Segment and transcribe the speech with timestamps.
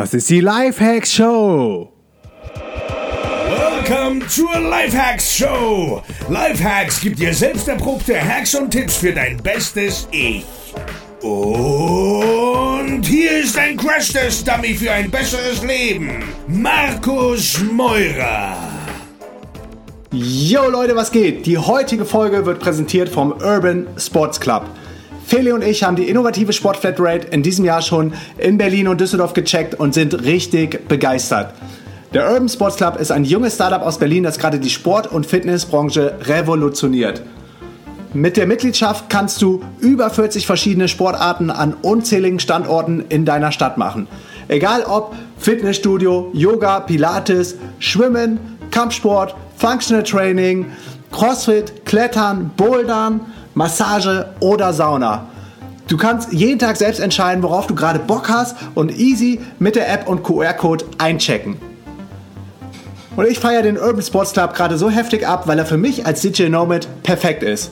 [0.00, 1.92] Das ist die Lifehacks Show.
[3.50, 6.02] Welcome zur Lifehacks Show.
[6.30, 10.46] Lifehacks gibt dir selbst erprobte Hacks und Tipps für dein bestes Ich.
[11.20, 16.24] Und hier ist ein Crash-Test-Dummy für ein besseres Leben.
[16.48, 18.56] Markus Meurer.
[20.12, 21.44] Yo Leute, was geht?
[21.44, 24.64] Die heutige Folge wird präsentiert vom Urban Sports Club.
[25.30, 29.32] Feli und ich haben die innovative Sportflatrate in diesem Jahr schon in Berlin und Düsseldorf
[29.32, 31.54] gecheckt und sind richtig begeistert.
[32.12, 35.26] Der Urban Sports Club ist ein junges Startup aus Berlin, das gerade die Sport- und
[35.26, 37.22] Fitnessbranche revolutioniert.
[38.12, 43.78] Mit der Mitgliedschaft kannst du über 40 verschiedene Sportarten an unzähligen Standorten in deiner Stadt
[43.78, 44.08] machen.
[44.48, 48.40] Egal ob Fitnessstudio, Yoga, Pilates, Schwimmen,
[48.72, 50.72] Kampfsport, Functional Training,
[51.12, 53.20] Crossfit, Klettern, Bouldern,
[53.60, 55.26] Massage oder Sauna.
[55.86, 59.92] Du kannst jeden Tag selbst entscheiden, worauf du gerade Bock hast und easy mit der
[59.92, 61.56] App und QR-Code einchecken.
[63.16, 66.06] Und ich feiere den Urban Sports Club gerade so heftig ab, weil er für mich
[66.06, 67.70] als DJ Nomad perfekt ist.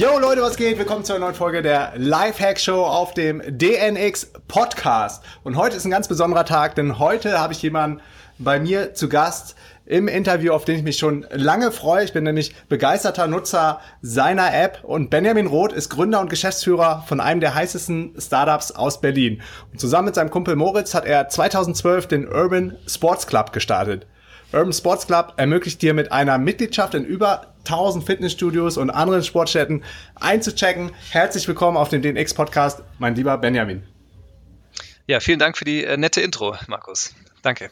[0.00, 0.78] Yo Leute, was geht?
[0.78, 5.22] Willkommen zu einer neuen Folge der Lifehack Show auf dem DNX Podcast.
[5.44, 8.00] Und heute ist ein ganz besonderer Tag, denn heute habe ich jemanden
[8.38, 12.02] bei mir zu Gast im Interview, auf den ich mich schon lange freue.
[12.02, 17.20] Ich bin nämlich begeisterter Nutzer seiner App und Benjamin Roth ist Gründer und Geschäftsführer von
[17.20, 19.42] einem der heißesten Startups aus Berlin.
[19.70, 24.06] Und zusammen mit seinem Kumpel Moritz hat er 2012 den Urban Sports Club gestartet.
[24.52, 29.84] Urban Sports Club ermöglicht dir mit einer Mitgliedschaft in über 1000 Fitnessstudios und anderen Sportstätten
[30.16, 30.90] einzuchecken.
[31.10, 33.84] Herzlich willkommen auf dem DNX Podcast, mein lieber Benjamin.
[35.06, 37.14] Ja, vielen Dank für die äh, nette Intro, Markus.
[37.42, 37.70] Danke.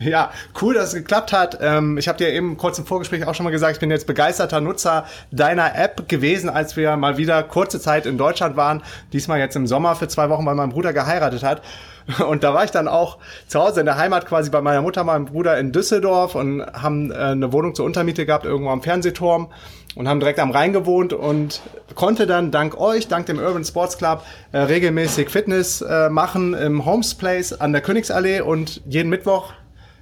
[0.00, 0.30] Ja,
[0.62, 1.58] cool, dass es geklappt hat.
[1.60, 4.06] Ähm, ich habe dir eben kurz im Vorgespräch auch schon mal gesagt, ich bin jetzt
[4.06, 8.82] begeisterter Nutzer deiner App gewesen, als wir mal wieder kurze Zeit in Deutschland waren.
[9.12, 11.62] Diesmal jetzt im Sommer für zwei Wochen, weil mein Bruder geheiratet hat.
[12.28, 15.04] Und da war ich dann auch zu Hause in der Heimat quasi bei meiner Mutter,
[15.04, 19.48] meinem Bruder in Düsseldorf und haben äh, eine Wohnung zur Untermiete gehabt, irgendwo am Fernsehturm
[19.94, 21.60] und haben direkt am Rhein gewohnt und
[21.94, 26.86] konnte dann dank euch, dank dem Urban Sports Club, äh, regelmäßig Fitness äh, machen im
[26.86, 29.52] Homes Place an der Königsallee und jeden Mittwoch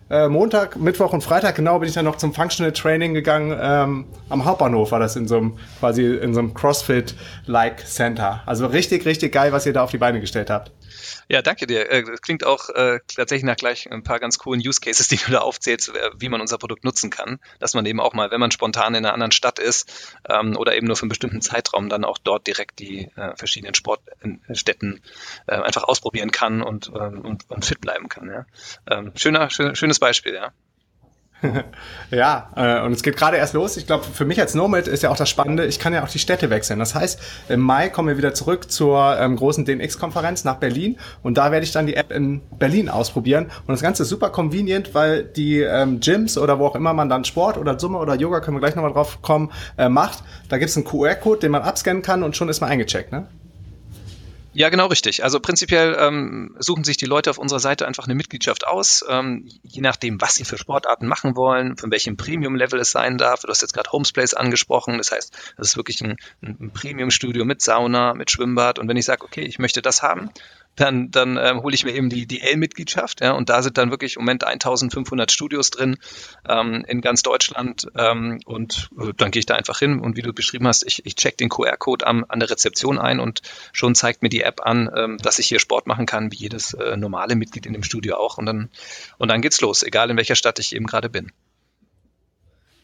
[0.08, 3.56] äh, Montag, Mittwoch und Freitag genau bin ich dann noch zum Functional Training gegangen.
[3.60, 8.42] Ähm, am Hauptbahnhof war das in so einem quasi in so einem CrossFit-like Center.
[8.46, 10.70] Also richtig, richtig geil, was ihr da auf die Beine gestellt habt.
[11.28, 11.90] Ja, danke dir.
[11.90, 15.16] Äh, das klingt auch äh, tatsächlich nach gleich ein paar ganz coolen Use Cases, die
[15.16, 17.40] du da aufzählst, äh, wie man unser Produkt nutzen kann.
[17.58, 20.76] Dass man eben auch mal, wenn man spontan in einer anderen Stadt ist ähm, oder
[20.76, 25.00] eben nur für einen bestimmten Zeitraum, dann auch dort direkt die äh, verschiedenen Sportstätten
[25.46, 28.28] äh, einfach ausprobieren kann und, ähm, und, und fit bleiben kann.
[28.28, 28.46] Ja.
[28.88, 30.52] Ähm, schöner, schön, schönes Beispiel, ja.
[32.10, 33.76] ja, äh, und es geht gerade erst los.
[33.76, 36.08] Ich glaube, für mich als Nomad ist ja auch das Spannende, ich kann ja auch
[36.08, 36.78] die Städte wechseln.
[36.78, 41.38] Das heißt, im Mai kommen wir wieder zurück zur ähm, großen DNX-Konferenz nach Berlin und
[41.38, 43.46] da werde ich dann die App in Berlin ausprobieren.
[43.66, 47.08] Und das Ganze ist super convenient, weil die ähm, Gyms oder wo auch immer man
[47.08, 50.58] dann Sport oder Summe oder Yoga, können wir gleich nochmal drauf kommen, äh, macht, da
[50.58, 53.26] gibt es einen QR-Code, den man abscannen kann und schon ist man eingecheckt, ne?
[54.56, 55.22] Ja, genau richtig.
[55.22, 59.50] Also prinzipiell ähm, suchen sich die Leute auf unserer Seite einfach eine Mitgliedschaft aus, ähm,
[59.62, 63.42] je nachdem, was sie für Sportarten machen wollen, von welchem Premium-Level es sein darf.
[63.42, 67.60] Du hast jetzt gerade Homesplace angesprochen, das heißt, das ist wirklich ein, ein Premium-Studio mit
[67.60, 68.78] Sauna, mit Schwimmbad.
[68.78, 70.30] Und wenn ich sage, okay, ich möchte das haben,
[70.76, 73.20] dann, dann ähm, hole ich mir eben die DL-Mitgliedschaft.
[73.20, 75.96] Ja, und da sind dann wirklich im Moment 1500 Studios drin
[76.48, 77.88] ähm, in ganz Deutschland.
[77.96, 81.04] Ähm, und äh, dann gehe ich da einfach hin und wie du beschrieben hast, ich,
[81.04, 83.42] ich check den QR-Code an, an der Rezeption ein und
[83.72, 86.74] schon zeigt mir die App an, ähm, dass ich hier Sport machen kann, wie jedes
[86.74, 88.38] äh, normale Mitglied in dem Studio auch.
[88.38, 88.70] Und dann,
[89.18, 91.32] und dann geht's los, egal in welcher Stadt ich eben gerade bin.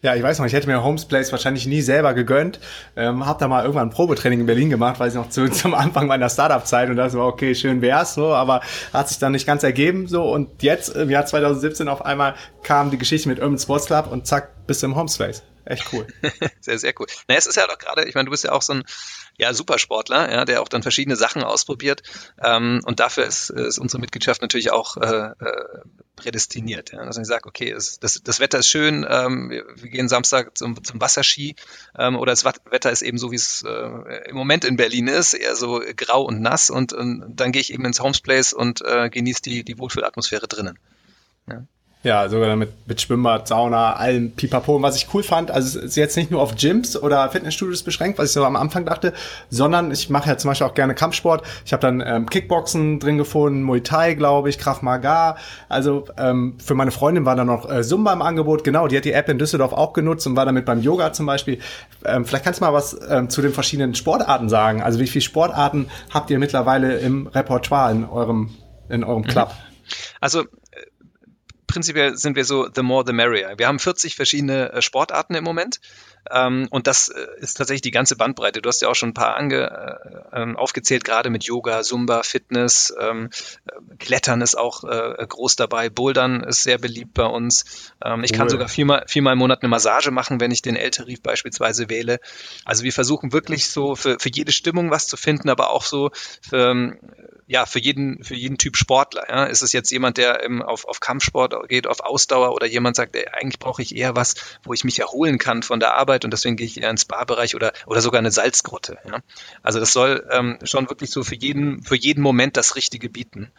[0.03, 2.59] Ja, ich weiß noch, ich hätte mir Homes Place wahrscheinlich nie selber gegönnt.
[2.97, 5.75] Ähm, hab da mal irgendwann ein Probetraining in Berlin gemacht, weil ich noch zu, zum
[5.75, 8.63] Anfang meiner Startup-Zeit und das war okay, schön wär's so, aber
[8.93, 12.35] hat sich dann nicht ganz ergeben so und jetzt im Jahr 2017 auf einmal
[12.65, 15.45] kam die Geschichte mit Urban Sports Club und zack, bist du im Homes Place.
[15.65, 16.05] Echt cool.
[16.61, 17.07] sehr, sehr cool.
[17.29, 18.83] Na, es ist ja doch gerade, ich meine, du bist ja auch so ein
[19.39, 22.03] ja, Supersportler, ja, der auch dann verschiedene Sachen ausprobiert.
[22.43, 25.33] Ähm, und dafür ist, ist unsere Mitgliedschaft natürlich auch äh, äh,
[26.17, 26.93] prädestiniert.
[26.93, 27.01] Ja.
[27.01, 30.57] Also ich sage, okay, es, das, das Wetter ist schön, ähm, wir, wir gehen Samstag
[30.57, 31.57] zum, zum Wasserski
[31.99, 35.35] ähm, oder das Wetter ist eben so, wie es äh, im Moment in Berlin ist,
[35.35, 39.09] eher so grau und nass und, und dann gehe ich eben ins Homesplace und äh,
[39.11, 40.79] genieße die, die Wohlfühlatmosphäre drinnen.
[41.49, 41.65] Ja.
[42.05, 44.75] Ja, sogar mit, mit Schwimmbad, Sauna, allem Pipapo.
[44.75, 47.85] Und was ich cool fand, also es ist jetzt nicht nur auf Gyms oder Fitnessstudios
[47.85, 49.13] beschränkt, was ich so am Anfang dachte,
[49.51, 51.45] sondern ich mache ja zum Beispiel auch gerne Kampfsport.
[51.65, 55.37] Ich habe dann ähm, Kickboxen drin gefunden, Muay Thai, glaube ich, Krav Maga.
[55.69, 58.65] Also ähm, für meine Freundin war da noch äh, Zumba im Angebot.
[58.65, 61.27] Genau, die hat die App in Düsseldorf auch genutzt und war damit beim Yoga zum
[61.27, 61.61] Beispiel.
[62.05, 64.83] Ähm, vielleicht kannst du mal was ähm, zu den verschiedenen Sportarten sagen.
[64.83, 68.51] Also wie viele Sportarten habt ihr mittlerweile im Repertoire in eurem,
[68.89, 69.53] in eurem Club?
[70.21, 70.45] Also
[71.73, 73.55] prinzipiell sind wir so the more the merrier.
[73.57, 75.81] Wir haben 40 verschiedene äh, Sportarten im Moment.
[76.31, 78.61] Ähm, und das äh, ist tatsächlich die ganze Bandbreite.
[78.61, 79.71] Du hast ja auch schon ein paar ange,
[80.33, 83.31] äh, ähm, aufgezählt, gerade mit Yoga, Zumba, Fitness, ähm,
[83.67, 87.91] äh, Klettern ist auch äh, groß dabei, Bouldern ist sehr beliebt bei uns.
[88.05, 88.39] Ähm, ich cool.
[88.39, 92.21] kann sogar viermal, viermal im Monat eine Massage machen, wenn ich den L-Tarif beispielsweise wähle.
[92.65, 96.11] Also wir versuchen wirklich so für, für jede Stimmung was zu finden, aber auch so
[96.43, 96.99] für, ähm,
[97.47, 99.25] ja, für jeden, für jeden Typ Sportler.
[99.29, 99.45] Ja.
[99.45, 103.17] Ist es jetzt jemand, der im, auf, auf Kampfsport geht, auf Ausdauer oder jemand sagt,
[103.17, 106.31] ey, eigentlich brauche ich eher was, wo ich mich erholen kann von der Arbeit und
[106.33, 108.99] deswegen gehe ich eher ins Barbereich oder, oder sogar eine Salzgrotte.
[109.09, 109.21] Ja.
[109.63, 113.51] Also das soll ähm, schon wirklich so für jeden, für jeden Moment das Richtige bieten.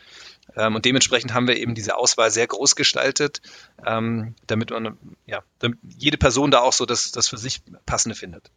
[0.56, 3.42] Ähm, und dementsprechend haben wir eben diese Auswahl sehr groß gestaltet,
[3.86, 8.16] ähm, damit man, ja, damit jede Person da auch so das, das für sich passende
[8.16, 8.52] findet.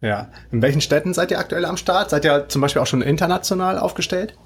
[0.00, 0.30] Ja.
[0.50, 2.10] In welchen Städten seid ihr aktuell am Start?
[2.10, 4.36] Seid ihr zum Beispiel auch schon international aufgestellt?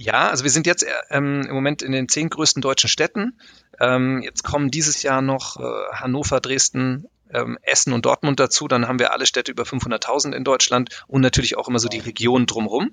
[0.00, 3.38] Ja, also wir sind jetzt ähm, im Moment in den zehn größten deutschen Städten.
[3.78, 8.66] Ähm, jetzt kommen dieses Jahr noch äh, Hannover, Dresden, ähm, Essen und Dortmund dazu.
[8.66, 11.98] Dann haben wir alle Städte über 500.000 in Deutschland und natürlich auch immer so die
[11.98, 12.92] Regionen drumherum.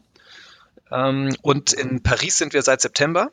[0.92, 3.32] Ähm, und in Paris sind wir seit September.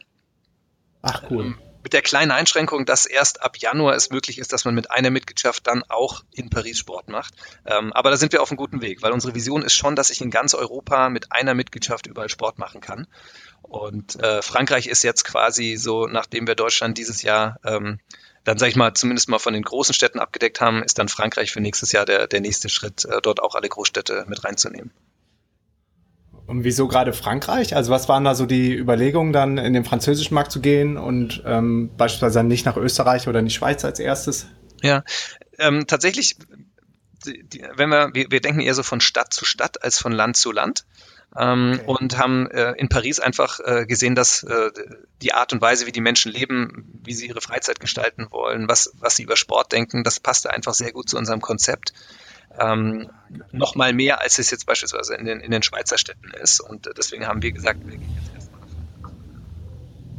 [1.02, 1.56] Ach cool.
[1.84, 5.10] Mit der kleinen Einschränkung, dass erst ab Januar es möglich ist, dass man mit einer
[5.10, 7.34] Mitgliedschaft dann auch in Paris Sport macht.
[7.66, 10.08] Ähm, aber da sind wir auf einem guten Weg, weil unsere Vision ist schon, dass
[10.08, 13.06] ich in ganz Europa mit einer Mitgliedschaft überall Sport machen kann.
[13.60, 18.00] Und äh, Frankreich ist jetzt quasi so, nachdem wir Deutschland dieses Jahr ähm,
[18.44, 21.50] dann sage ich mal, zumindest mal von den großen Städten abgedeckt haben, ist dann Frankreich
[21.50, 24.90] für nächstes Jahr der, der nächste Schritt, äh, dort auch alle Großstädte mit reinzunehmen.
[26.46, 27.74] Und wieso gerade Frankreich?
[27.74, 31.42] Also was waren da so die Überlegungen, dann in den französischen Markt zu gehen und
[31.46, 34.46] ähm, beispielsweise dann nicht nach Österreich oder in die Schweiz als erstes?
[34.82, 35.04] Ja,
[35.58, 36.36] ähm, tatsächlich,
[37.76, 40.52] wenn wir, wir, wir denken eher so von Stadt zu Stadt als von Land zu
[40.52, 40.84] Land.
[41.36, 41.84] Ähm, okay.
[41.86, 44.70] und haben äh, in Paris einfach äh, gesehen, dass äh,
[45.20, 48.92] die Art und Weise, wie die Menschen leben, wie sie ihre Freizeit gestalten wollen, was,
[49.00, 51.92] was sie über Sport denken, das passte einfach sehr gut zu unserem Konzept
[52.58, 53.10] ähm,
[53.52, 56.60] noch mal mehr, als es jetzt beispielsweise in den, in den Schweizer Städten ist.
[56.60, 58.60] Und deswegen haben wir gesagt, wir gehen jetzt erstmal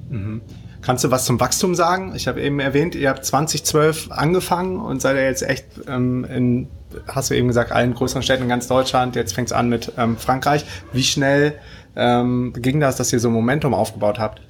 [0.10, 0.42] mhm.
[0.86, 2.14] Kannst du was zum Wachstum sagen?
[2.16, 6.68] Ich habe eben erwähnt, ihr habt 2012 angefangen und seid ja jetzt echt ähm, in,
[7.08, 9.16] hast du eben gesagt, allen größeren Städten in ganz Deutschland.
[9.16, 10.64] Jetzt fängt es an mit ähm, Frankreich.
[10.94, 11.60] Wie schnell
[11.96, 14.42] ähm, ging das, dass ihr so Momentum aufgebaut habt?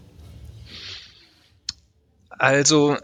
[2.37, 2.97] Also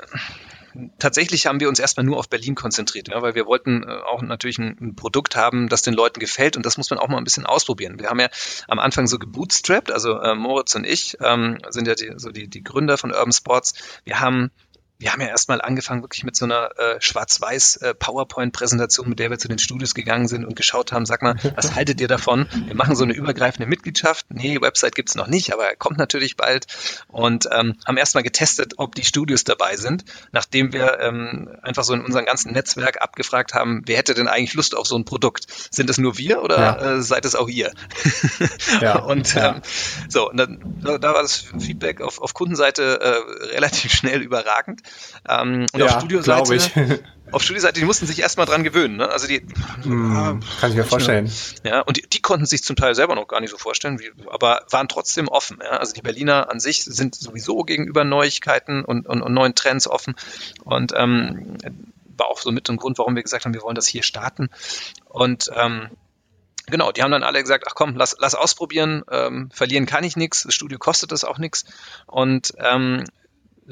[0.99, 4.21] tatsächlich haben wir uns erstmal nur auf Berlin konzentriert, ja, weil wir wollten äh, auch
[4.21, 7.17] natürlich ein, ein, Produkt haben, das den Leuten gefällt und das muss man auch mal
[7.17, 7.99] ein bisschen ausprobieren.
[7.99, 8.29] Wir haben ja
[8.67, 12.47] am Anfang so gebootstrapped, also äh, Moritz und ich ähm, sind ja die, so die,
[12.47, 13.73] die Gründer von Urban Sports.
[14.03, 14.51] Wir haben
[15.01, 19.31] wir haben ja erstmal angefangen wirklich mit so einer äh, schwarz-weiß äh, PowerPoint-Präsentation, mit der
[19.31, 22.47] wir zu den Studios gegangen sind und geschaut haben, sag mal, was haltet ihr davon?
[22.67, 24.27] Wir machen so eine übergreifende Mitgliedschaft.
[24.29, 26.67] Nee, Website gibt's noch nicht, aber er kommt natürlich bald.
[27.07, 31.93] Und ähm, haben erstmal getestet, ob die Studios dabei sind, nachdem wir ähm, einfach so
[31.93, 35.47] in unserem ganzen Netzwerk abgefragt haben, wer hätte denn eigentlich Lust auf so ein Produkt?
[35.71, 36.97] Sind es nur wir oder ja.
[36.97, 37.71] äh, seid es auch ihr?
[38.81, 39.55] ja, und ja.
[39.55, 39.61] Ähm,
[40.09, 44.81] so, und dann, da war das Feedback auf, auf Kundenseite äh, relativ schnell überragend.
[45.27, 48.97] Ähm, und ja, auf Studioseite, auf Studioseite, die mussten sich erstmal dran gewöhnen.
[48.97, 49.09] Ne?
[49.09, 49.41] Also die,
[49.83, 51.31] mm, kann ich mir vorstellen.
[51.63, 54.11] Ja, und die, die, konnten sich zum Teil selber noch gar nicht so vorstellen, wie,
[54.29, 55.59] aber waren trotzdem offen.
[55.61, 55.77] Ja?
[55.77, 60.15] Also die Berliner an sich sind sowieso gegenüber Neuigkeiten und, und, und neuen Trends offen.
[60.63, 61.57] Und ähm,
[62.17, 64.49] war auch so mit ein Grund, warum wir gesagt haben, wir wollen das hier starten.
[65.05, 65.89] Und ähm,
[66.67, 70.15] Genau, die haben dann alle gesagt, ach komm, lass, lass ausprobieren, ähm, verlieren kann ich
[70.15, 71.65] nichts, das Studio kostet das auch nichts.
[72.05, 73.03] Und ähm,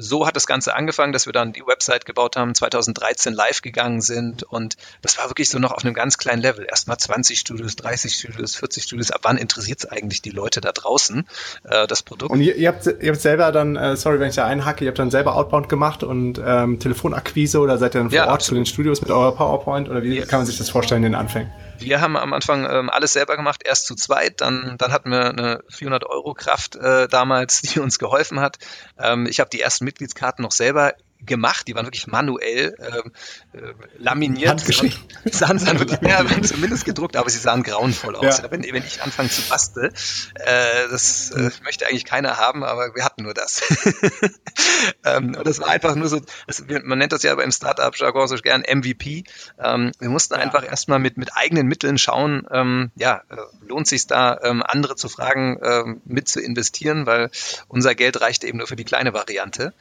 [0.00, 4.00] so hat das Ganze angefangen, dass wir dann die Website gebaut haben, 2013 live gegangen
[4.00, 6.66] sind und das war wirklich so noch auf einem ganz kleinen Level.
[6.68, 9.10] Erstmal 20 Studios, 30 Studios, 40 Studios.
[9.10, 11.26] Ab wann interessiert es eigentlich die Leute da draußen,
[11.64, 12.32] äh, das Produkt?
[12.32, 14.88] Und ihr, ihr, habt, ihr habt selber dann, äh, sorry, wenn ich da einhacke, ihr
[14.88, 18.34] habt dann selber Outbound gemacht und ähm, Telefonakquise oder seid ihr dann vor ja, Ort
[18.34, 18.46] absolut.
[18.46, 20.26] zu den Studios mit eurer PowerPoint oder wie ja.
[20.26, 21.50] kann man sich das vorstellen in den Anfängen?
[21.80, 25.30] Wir haben am Anfang ähm, alles selber gemacht, erst zu zweit, dann, dann hatten wir
[25.30, 28.58] eine 400 Euro Kraft äh, damals, die uns geholfen hat.
[28.98, 33.12] Ähm, ich habe die ersten Mitgliedskarten noch selber gemacht, die waren wirklich manuell ähm,
[33.52, 34.50] äh, laminiert.
[34.50, 34.98] Handgeschrieben.
[35.30, 38.38] Sahen, sahen wirklich, ja, zumindest gedruckt, aber sie sahen grauenvoll aus.
[38.38, 38.50] Ja.
[38.50, 39.92] Wenn, wenn ich anfange zu basteln,
[40.34, 43.62] äh, das äh, möchte eigentlich keiner haben, aber wir hatten nur das.
[45.04, 48.36] ähm, und das war einfach nur so, das, man nennt das ja beim Startup-Jargon so
[48.36, 49.24] gern MVP.
[49.58, 50.40] Ähm, wir mussten ja.
[50.40, 53.36] einfach erstmal mit, mit eigenen Mitteln schauen, ähm, ja, äh,
[53.66, 57.30] lohnt sich da, ähm, andere zu fragen, ähm, mit zu investieren, weil
[57.68, 59.74] unser Geld reichte eben nur für die kleine Variante.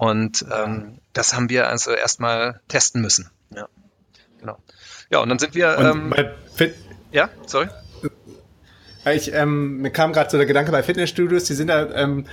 [0.00, 3.28] Und ähm, das haben wir also erstmal testen müssen.
[3.54, 3.68] Ja,
[4.38, 4.56] genau.
[5.10, 5.76] Ja, und dann sind wir.
[5.78, 6.14] Ähm,
[7.12, 7.68] ja, sorry.
[9.12, 12.24] Ich, ähm, mir kam gerade so der Gedanke bei Fitnessstudios, die sind da ähm,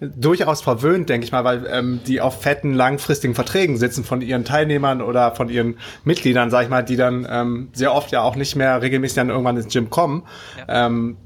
[0.00, 4.44] durchaus verwöhnt, denke ich mal, weil ähm, die auf fetten, langfristigen Verträgen sitzen von ihren
[4.44, 8.34] Teilnehmern oder von ihren Mitgliedern, sag ich mal, die dann ähm, sehr oft ja auch
[8.34, 10.26] nicht mehr regelmäßig dann irgendwann ins Gym kommen.
[10.58, 10.86] Ja.
[10.86, 11.18] Ähm,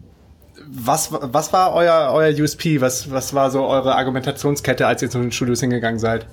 [0.69, 2.81] was, was war euer, euer USP?
[2.81, 6.27] Was, was war so eure Argumentationskette, als ihr zu den Studios hingegangen seid?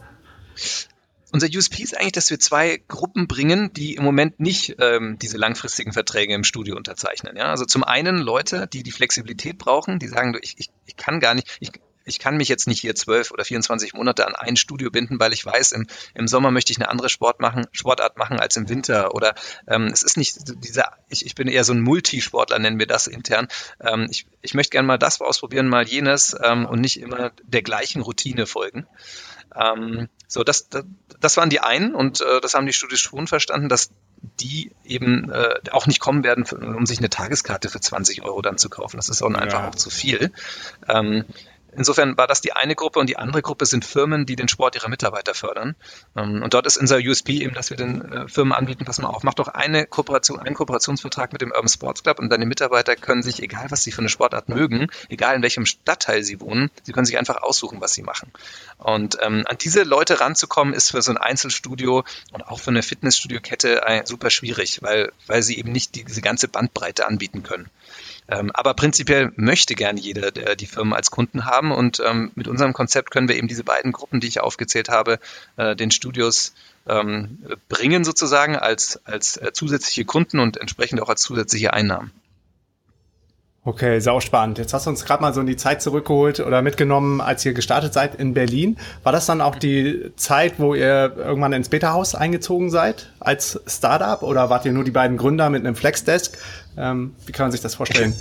[1.31, 5.37] Unser USP ist eigentlich, dass wir zwei Gruppen bringen, die im Moment nicht ähm, diese
[5.37, 7.35] langfristigen Verträge im Studio unterzeichnen.
[7.35, 7.45] Ja?
[7.45, 11.33] Also zum einen Leute, die die Flexibilität brauchen, die sagen, ich, ich, ich kann gar
[11.33, 11.71] nicht, ich,
[12.05, 15.33] ich kann mich jetzt nicht hier zwölf oder 24 Monate an ein Studio binden, weil
[15.33, 18.69] ich weiß, im, im Sommer möchte ich eine andere Sport machen, Sportart machen als im
[18.69, 19.13] Winter.
[19.15, 19.35] Oder
[19.67, 23.07] ähm, es ist nicht dieser, ich, ich bin eher so ein Multisportler, nennen wir das
[23.07, 23.47] intern.
[23.79, 27.61] Ähm, ich, ich möchte gerne mal das ausprobieren, mal jenes ähm, und nicht immer der
[27.61, 28.85] gleichen Routine folgen.
[29.55, 30.83] Ähm, so, das, das,
[31.19, 33.91] das waren die einen und äh, das haben die Studios schon verstanden, dass
[34.39, 38.57] die eben äh, auch nicht kommen werden, um sich eine Tageskarte für 20 Euro dann
[38.57, 38.97] zu kaufen.
[38.97, 39.69] Das ist auch einfach ja.
[39.69, 40.31] auch zu viel.
[40.87, 41.25] Ähm,
[41.75, 44.75] Insofern war das die eine Gruppe und die andere Gruppe sind Firmen, die den Sport
[44.75, 45.75] ihrer Mitarbeiter fördern.
[46.15, 49.07] Ähm, und dort ist unser USP eben, dass wir den äh, Firmen anbieten, pass mal
[49.09, 52.95] auf, mach doch eine Kooperation, einen Kooperationsvertrag mit dem Urban Sports Club und deine Mitarbeiter
[52.95, 56.69] können sich, egal was sie für eine Sportart mögen, egal in welchem Stadtteil sie wohnen,
[56.83, 58.31] sie können sich einfach aussuchen, was sie machen.
[58.77, 62.83] Und ähm, an diese Leute ranzukommen, ist für so ein Einzelstudio und auch für eine
[62.83, 67.69] Fitnessstudio-Kette äh, super schwierig, weil, weil sie eben nicht die, diese ganze Bandbreite anbieten können.
[68.27, 72.47] Ähm, aber prinzipiell möchte gerne jeder der, die Firmen als Kunden haben und ähm, mit
[72.47, 75.19] unserem Konzept können wir eben diese beiden Gruppen, die ich aufgezählt habe,
[75.57, 76.53] äh, den Studios
[76.87, 77.39] ähm,
[77.69, 82.11] bringen sozusagen als, als äh, zusätzliche Kunden und entsprechend auch als zusätzliche Einnahmen.
[83.65, 84.57] Okay, sau spannend.
[84.57, 87.53] Jetzt hast du uns gerade mal so in die Zeit zurückgeholt oder mitgenommen, als ihr
[87.53, 88.77] gestartet seid in Berlin.
[89.03, 94.21] War das dann auch die Zeit, wo ihr irgendwann ins Beta-Haus eingezogen seid als Startup
[94.21, 96.37] oder wart ihr nur die beiden Gründer mit einem Flexdesk?
[96.75, 98.13] Ähm, wie kann man sich das vorstellen?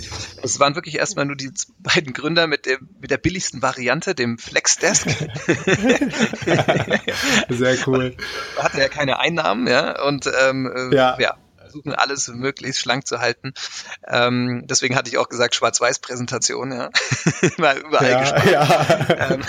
[0.43, 4.37] Es waren wirklich erstmal nur die beiden Gründer mit, dem, mit der billigsten Variante, dem
[4.37, 5.07] Flexdesk.
[7.49, 8.15] Sehr cool.
[8.57, 11.17] Hatte ja keine Einnahmen, ja, und ähm, äh, ja.
[11.19, 11.37] ja
[11.73, 13.53] versuchen alles möglichst schlank zu halten.
[14.07, 16.91] Ähm, deswegen hatte ich auch gesagt, Schwarz-Weiß-Präsentation, ja.
[17.57, 18.45] Mal überall ja.
[18.45, 19.31] Ja.
[19.31, 19.43] ähm,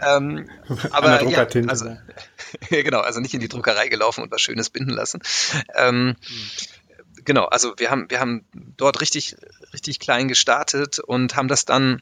[0.00, 0.50] ähm,
[0.90, 1.94] aber ja, also,
[2.70, 5.20] genau, also nicht in die Druckerei gelaufen und was Schönes binden lassen.
[5.74, 6.16] Ähm,
[7.26, 8.46] genau, also wir haben, wir haben
[8.78, 9.36] dort richtig,
[9.74, 12.00] richtig klein gestartet und haben das dann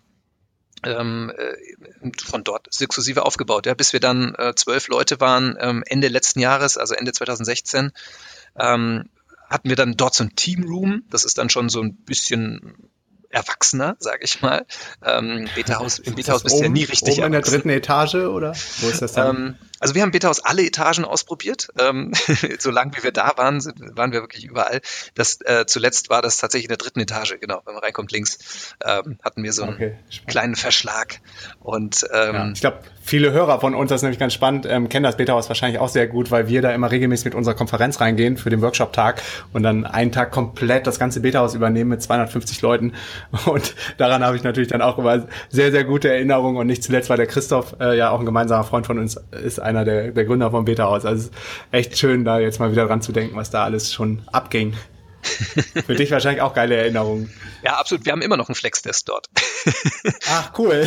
[0.84, 5.82] ähm, äh, von dort sukzessive aufgebaut, ja, bis wir dann äh, zwölf Leute waren ähm,
[5.86, 7.92] Ende letzten Jahres, also Ende 2016.
[8.56, 9.08] Ähm,
[9.48, 11.04] hatten wir dann dort so ein Team Room.
[11.10, 12.90] Das ist dann schon so ein bisschen
[13.34, 14.64] erwachsener, sage ich mal.
[15.04, 18.54] Ähm, Beta-Haus, Im Beta-Haus bist du ja nie richtig oben in der dritten Etage oder
[18.80, 19.36] wo ist das dann?
[19.36, 21.68] Ähm, also wir haben Beta-Haus alle Etagen ausprobiert.
[21.78, 22.12] Ähm,
[22.58, 24.80] solange wie wir da waren, sind, waren wir wirklich überall.
[25.14, 27.60] Das äh, zuletzt war das tatsächlich in der dritten Etage, genau.
[27.64, 28.38] Wenn man reinkommt links,
[28.84, 31.20] ähm, hatten wir so einen okay, kleinen Verschlag.
[31.64, 34.90] Und ähm, ja, ich glaube, viele Hörer von uns, das ist nämlich ganz spannend, ähm,
[34.90, 38.02] kennen das Beta-Haus wahrscheinlich auch sehr gut, weil wir da immer regelmäßig mit unserer Konferenz
[38.02, 39.22] reingehen für den Workshop-Tag
[39.54, 42.92] und dann einen Tag komplett das ganze Beta-Haus übernehmen mit 250 Leuten.
[43.46, 46.58] Und daran habe ich natürlich dann auch immer sehr, sehr gute Erinnerungen.
[46.58, 49.58] Und nicht zuletzt, weil der Christoph äh, ja auch ein gemeinsamer Freund von uns ist,
[49.58, 51.06] einer der, der Gründer vom Beta-Haus.
[51.06, 51.30] Also
[51.70, 54.74] echt schön, da jetzt mal wieder dran zu denken, was da alles schon abging.
[55.86, 57.32] Für dich wahrscheinlich auch geile Erinnerungen.
[57.62, 58.04] Ja, absolut.
[58.04, 59.28] Wir haben immer noch einen Flex-Test dort.
[60.28, 60.86] Ach, cool.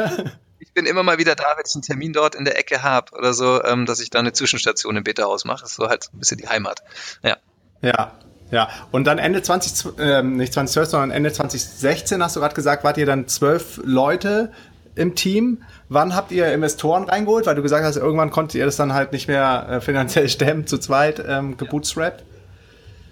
[0.58, 3.12] ich bin immer mal wieder da, wenn ich einen Termin dort in der Ecke habe
[3.16, 5.62] oder so, ähm, dass ich da eine Zwischenstation im Beta-Haus mache.
[5.62, 6.82] Das ist so halt ein bisschen die Heimat.
[7.22, 7.36] Ja.
[7.80, 8.12] Ja,
[8.50, 12.82] ja, und dann Ende 20, äh, nicht 2012, sondern Ende 2016 hast du gerade gesagt,
[12.82, 14.52] wart ihr dann zwölf Leute
[14.94, 15.62] im Team.
[15.88, 17.46] Wann habt ihr Investoren reingeholt?
[17.46, 20.66] Weil du gesagt hast, irgendwann konntet ihr das dann halt nicht mehr äh, finanziell stemmen,
[20.66, 22.24] zu zweit ähm, gebootstrapped.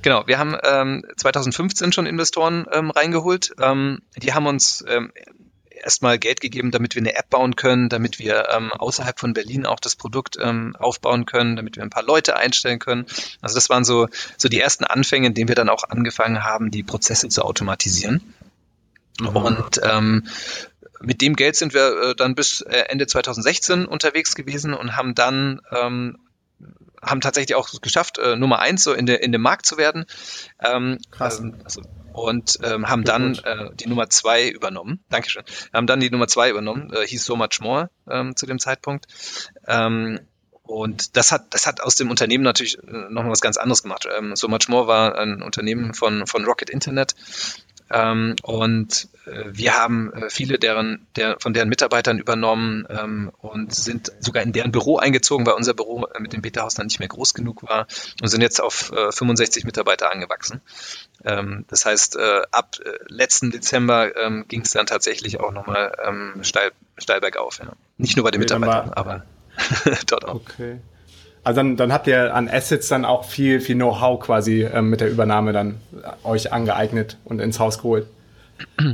[0.06, 3.56] Genau, wir haben ähm, 2015 schon Investoren ähm, reingeholt.
[3.60, 5.10] Ähm, die haben uns ähm,
[5.68, 9.66] erstmal Geld gegeben, damit wir eine App bauen können, damit wir ähm, außerhalb von Berlin
[9.66, 13.06] auch das Produkt ähm, aufbauen können, damit wir ein paar Leute einstellen können.
[13.40, 16.70] Also das waren so, so die ersten Anfänge, in denen wir dann auch angefangen haben,
[16.70, 18.32] die Prozesse zu automatisieren.
[19.18, 19.26] Mhm.
[19.26, 20.28] Und ähm,
[21.00, 25.16] mit dem Geld sind wir äh, dann bis äh, Ende 2016 unterwegs gewesen und haben
[25.16, 26.16] dann ähm,
[27.02, 30.06] haben tatsächlich auch geschafft, äh, Nummer eins so in, der, in dem Markt zu werden.
[30.64, 31.40] Ähm, Krass.
[31.40, 35.04] Ähm, also, und ähm, haben dann äh, die Nummer zwei übernommen.
[35.10, 35.44] Dankeschön.
[35.72, 39.06] Haben dann die Nummer zwei übernommen, äh, hieß So Much More ähm, zu dem Zeitpunkt.
[39.66, 40.20] Ähm,
[40.62, 43.82] und das hat, das hat aus dem Unternehmen natürlich äh, noch mal was ganz anderes
[43.82, 44.08] gemacht.
[44.16, 47.14] Ähm, so Much More war ein Unternehmen von, von Rocket Internet,
[47.90, 53.74] ähm, und äh, wir haben äh, viele deren, der, von deren Mitarbeitern übernommen ähm, und
[53.74, 56.98] sind sogar in deren Büro eingezogen, weil unser Büro äh, mit dem Beta-Haus dann nicht
[56.98, 57.86] mehr groß genug war
[58.20, 60.60] und sind jetzt auf äh, 65 Mitarbeiter angewachsen.
[61.24, 65.96] Ähm, das heißt, äh, ab äh, letzten Dezember ähm, ging es dann tatsächlich auch nochmal
[66.04, 67.60] ähm, steil, steil bergauf.
[67.60, 67.72] Ja.
[67.98, 69.24] Nicht nur bei den Mitarbeitern, aber
[70.06, 70.34] dort auch.
[70.34, 70.80] Okay.
[71.46, 75.00] Also dann, dann habt ihr an Assets dann auch viel, viel Know-how quasi ähm, mit
[75.00, 78.08] der Übernahme dann äh, euch angeeignet und ins Haus geholt.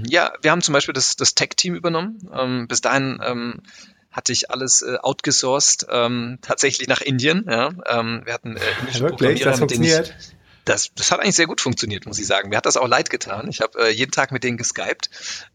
[0.06, 2.18] Ja, wir haben zum Beispiel das, das Tech-Team übernommen.
[2.30, 3.62] Ähm, bis dahin ähm,
[4.10, 7.46] hatte ich alles äh, outgesourced, ähm, tatsächlich nach Indien.
[7.48, 7.70] Ja.
[7.86, 9.40] Ähm, wir hatten äh, indische Wirklich?
[9.40, 10.14] Das funktioniert?
[10.20, 12.50] Ich, das, das hat eigentlich sehr gut funktioniert, muss ich sagen.
[12.50, 13.48] Mir hat das auch leid getan.
[13.48, 15.08] Ich habe äh, jeden Tag mit denen geskypt.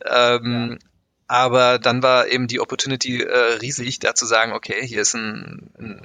[0.04, 0.88] Ähm, ja.
[1.28, 5.70] Aber dann war eben die Opportunity äh, riesig, da zu sagen, okay, hier ist ein,
[5.78, 6.02] ein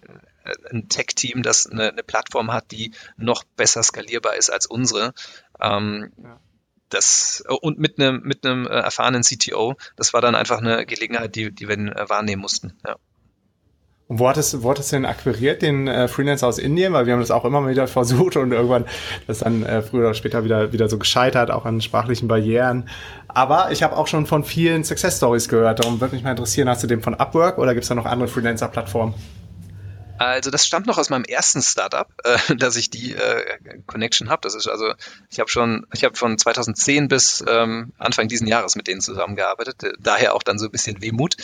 [0.71, 5.15] ein Tech-Team, das eine, eine, Plattform hat, die noch besser skalierbar ist als unsere.
[5.61, 6.41] Ähm, ja.
[6.89, 11.35] Das, und mit einem, mit einem äh, erfahrenen CTO, das war dann einfach eine Gelegenheit,
[11.37, 12.75] die, die wir äh, wahrnehmen mussten.
[12.87, 12.97] Ja.
[14.13, 16.93] Und wo hattest, wo hattest du denn akquiriert, den äh, Freelancer aus Indien?
[16.93, 18.85] Weil wir haben das auch immer wieder versucht und irgendwann
[19.27, 22.91] das dann äh, früher oder später wieder, wieder so gescheitert, auch an sprachlichen Barrieren.
[23.29, 25.79] Aber ich habe auch schon von vielen Success Stories gehört.
[25.79, 28.05] Darum würde mich mal interessieren, hast du den von Upwork oder gibt es da noch
[28.05, 29.15] andere Freelancer-Plattformen?
[30.27, 34.41] Also das stammt noch aus meinem ersten Startup, äh, dass ich die äh, Connection habe.
[34.43, 34.95] Das ist also,
[35.31, 39.83] ich habe schon, ich habe von 2010 bis ähm, Anfang diesen Jahres mit denen zusammengearbeitet.
[39.83, 41.37] Äh, daher auch dann so ein bisschen Wehmut.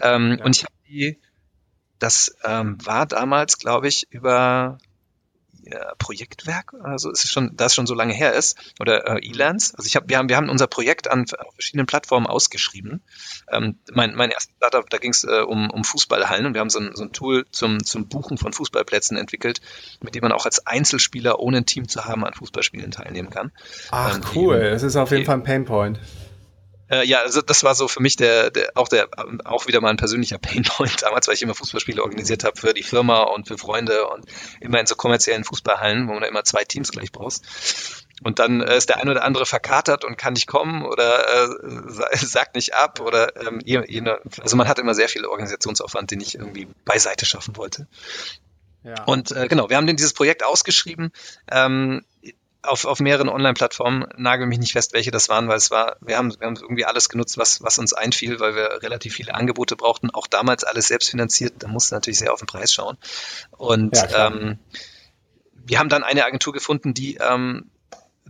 [0.00, 0.44] Ähm, ja.
[0.44, 1.18] Und ich habe die,
[1.98, 4.78] das ähm, war damals, glaube ich, über
[5.98, 9.74] Projektwerk, also es ist schon, das schon so lange her ist, oder äh, E-Lands.
[9.74, 13.02] Also ich habe, wir haben, wir haben unser Projekt an verschiedenen Plattformen ausgeschrieben.
[13.50, 16.70] Ähm, mein, mein erstes Startup, da ging es äh, um, um Fußballhallen und wir haben
[16.70, 19.60] so ein, so ein Tool zum, zum Buchen von Fußballplätzen entwickelt,
[20.00, 23.52] mit dem man auch als Einzelspieler ohne ein Team zu haben an Fußballspielen teilnehmen kann.
[23.90, 26.00] Ach ähm, cool, das ist auf jeden Fall ein Painpoint.
[26.90, 29.08] Äh, ja, also das war so für mich der, der auch der
[29.44, 32.82] auch wieder mal ein persönlicher Painpoint damals, weil ich immer Fußballspiele organisiert habe für die
[32.82, 34.24] Firma und für Freunde und
[34.60, 37.44] immer in so kommerziellen Fußballhallen, wo man da immer zwei Teams gleich brauchst.
[38.22, 42.16] Und dann äh, ist der eine oder andere verkatert und kann nicht kommen oder äh,
[42.16, 44.02] sagt nicht ab oder ähm, je, je,
[44.40, 47.86] also man hat immer sehr viel Organisationsaufwand, den ich irgendwie beiseite schaffen wollte.
[48.82, 49.04] Ja.
[49.04, 51.12] Und äh, genau, wir haben denn dieses Projekt ausgeschrieben.
[51.50, 52.04] Ähm,
[52.62, 56.16] auf, auf mehreren Online-Plattformen, nagel mich nicht fest, welche das waren, weil es war, wir
[56.16, 59.76] haben, wir haben irgendwie alles genutzt, was, was uns einfiel, weil wir relativ viele Angebote
[59.76, 62.98] brauchten, auch damals alles selbst finanziert, da musste natürlich sehr auf den Preis schauen.
[63.56, 64.58] Und ja, ähm,
[65.54, 67.70] wir haben dann eine Agentur gefunden, die ähm,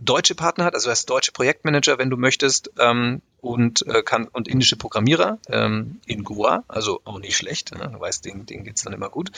[0.01, 4.47] deutsche Partner hat, also als deutsche Projektmanager, wenn du möchtest, ähm, und äh, kann und
[4.47, 7.89] indische Programmierer ähm, in Goa, also auch nicht schlecht, ne?
[7.91, 9.31] du weißt, denen, denen geht's dann immer gut.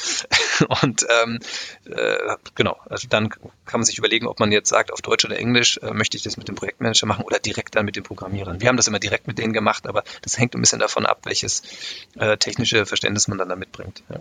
[0.81, 1.39] und ähm,
[1.85, 5.37] äh, genau, also dann kann man sich überlegen, ob man jetzt sagt, auf Deutsch oder
[5.37, 8.61] Englisch äh, möchte ich das mit dem Projektmanager machen oder direkt dann mit den Programmierern.
[8.61, 11.21] Wir haben das immer direkt mit denen gemacht, aber das hängt ein bisschen davon ab,
[11.23, 11.63] welches
[12.15, 14.03] äh, technische Verständnis man dann da mitbringt.
[14.09, 14.19] Ja.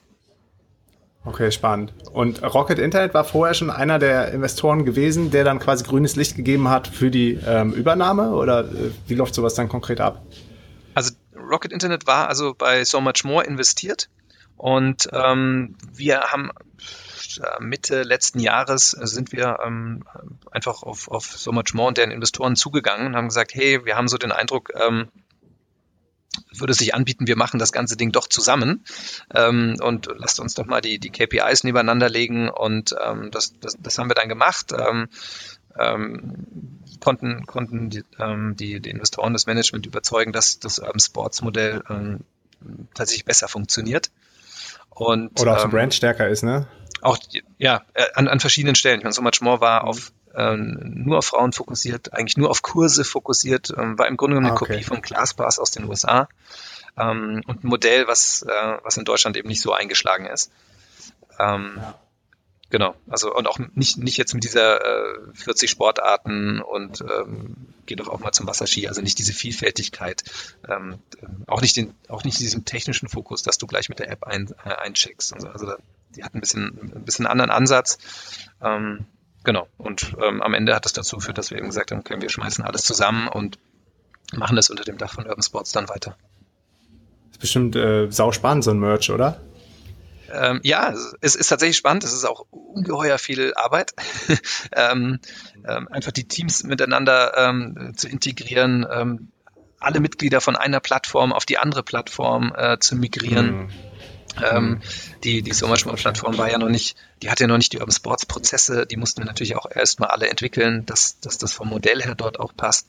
[1.24, 1.92] Okay, spannend.
[2.12, 6.34] Und Rocket Internet war vorher schon einer der Investoren gewesen, der dann quasi grünes Licht
[6.34, 8.30] gegeben hat für die ähm, Übernahme?
[8.32, 10.22] Oder äh, wie läuft sowas dann konkret ab?
[10.94, 14.08] Also Rocket Internet war also bei So Much More investiert
[14.56, 16.50] und ähm, wir haben
[17.38, 20.04] äh, Mitte letzten Jahres sind wir ähm,
[20.50, 23.96] einfach auf, auf So Much More und deren Investoren zugegangen und haben gesagt, hey, wir
[23.96, 25.08] haben so den Eindruck, ähm,
[26.52, 28.84] würde sich anbieten, wir machen das ganze Ding doch zusammen
[29.34, 33.76] ähm, und lasst uns doch mal die, die KPIs nebeneinander legen und ähm, das, das,
[33.78, 34.72] das haben wir dann gemacht.
[34.72, 35.08] Ähm,
[35.78, 36.46] ähm,
[37.00, 41.82] konnten konnten die, ähm, die, die Investoren das Management überzeugen, dass das Urban Sports Modell
[41.88, 42.20] ähm,
[42.94, 44.10] tatsächlich besser funktioniert.
[44.90, 46.66] Und, Oder auch ähm, Brand stärker ist, ne?
[47.00, 47.18] Auch,
[47.56, 48.98] ja, äh, an, an verschiedenen Stellen.
[48.98, 52.62] Ich meine, so much more war auf ähm, nur auf Frauen fokussiert, eigentlich nur auf
[52.62, 54.74] Kurse fokussiert, ähm, war im Grunde genommen eine ah, okay.
[54.74, 56.28] Kopie von ClassPass aus den USA
[56.96, 60.50] ähm, und ein Modell, was, äh, was in Deutschland eben nicht so eingeschlagen ist.
[61.38, 61.98] Ähm, ja.
[62.70, 67.96] Genau, also und auch nicht, nicht jetzt mit dieser äh, 40 Sportarten und ähm, geh
[67.96, 70.22] doch auch mal zum Wasserski, also nicht diese Vielfältigkeit,
[70.68, 71.00] ähm,
[71.48, 74.54] auch nicht den, auch nicht diesen technischen Fokus, dass du gleich mit der App ein,
[74.64, 75.34] äh, eincheckst.
[75.34, 75.74] Also, also
[76.14, 77.98] die hat ein bisschen, ein bisschen anderen Ansatz.
[78.62, 79.04] Ähm,
[79.44, 82.20] genau, und ähm, am Ende hat das dazu geführt, dass wir eben gesagt haben, okay,
[82.20, 83.58] wir schmeißen alles zusammen und
[84.32, 86.16] machen das unter dem Dach von Urban Sports dann weiter.
[87.28, 89.40] Das ist bestimmt äh, sau spannend, so ein Merch, oder?
[90.32, 92.04] Ähm, ja, es ist tatsächlich spannend.
[92.04, 93.92] Es ist auch ungeheuer viel Arbeit,
[94.72, 95.18] ähm,
[95.66, 99.28] ähm, einfach die Teams miteinander ähm, zu integrieren, ähm,
[99.78, 103.62] alle Mitglieder von einer Plattform auf die andere Plattform äh, zu migrieren.
[103.62, 103.68] Mhm.
[104.42, 104.80] Ähm, mhm.
[105.24, 108.26] die, die Sommersport-Plattform war ja noch nicht, die hatte ja noch nicht die Urban Sports
[108.26, 112.14] Prozesse, die mussten wir natürlich auch erstmal alle entwickeln, dass, dass das vom Modell her
[112.14, 112.86] dort auch passt.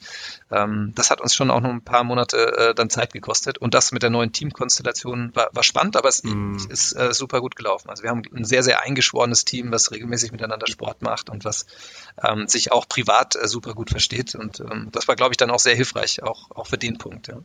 [0.51, 3.73] Ähm, das hat uns schon auch noch ein paar Monate äh, dann Zeit gekostet und
[3.73, 6.57] das mit der neuen Teamkonstellation war, war spannend, aber es mm.
[6.69, 7.89] ist äh, super gut gelaufen.
[7.89, 11.65] Also wir haben ein sehr, sehr eingeschworenes Team, was regelmäßig miteinander Sport macht und was
[12.23, 15.51] ähm, sich auch privat äh, super gut versteht und ähm, das war, glaube ich, dann
[15.51, 17.27] auch sehr hilfreich, auch, auch für den Punkt.
[17.27, 17.37] Ja.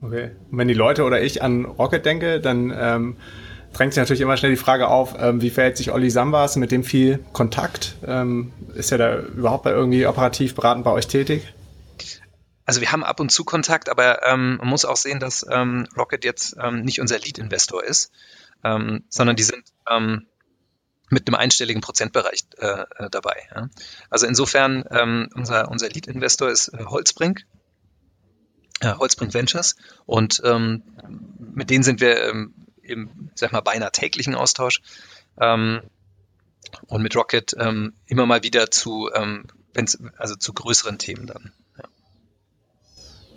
[0.00, 0.30] Okay.
[0.50, 3.16] Und wenn die Leute oder ich an Rocket denke, dann ähm,
[3.72, 6.70] drängt sich natürlich immer schnell die Frage auf, ähm, wie verhält sich Olli Sambas mit
[6.70, 7.96] dem viel Kontakt?
[8.06, 11.52] Ähm, ist er da überhaupt bei irgendwie operativ beratend bei euch tätig?
[12.64, 15.88] Also wir haben ab und zu Kontakt, aber ähm, man muss auch sehen, dass ähm,
[15.96, 18.12] Rocket jetzt ähm, nicht unser Lead-Investor ist,
[18.62, 19.64] ähm, sondern die sind
[21.10, 23.36] mit einem einstelligen Prozentbereich äh, äh dabei.
[23.54, 23.70] Ja?
[24.10, 24.82] Also insofern,
[25.34, 27.46] unser, unser Lead-Investor ist äh, Holzbrink,
[28.80, 30.82] äh, Holzbrink Ventures und ähm,
[31.38, 34.80] mit denen sind wir ähm, im, sag mal, beinahe täglichen Austausch
[35.40, 35.80] ähm,
[36.86, 39.44] und mit Rocket ähm, immer mal wieder zu, ähm,
[40.16, 41.52] also zu größeren Themen dann.
[41.76, 41.84] Ja.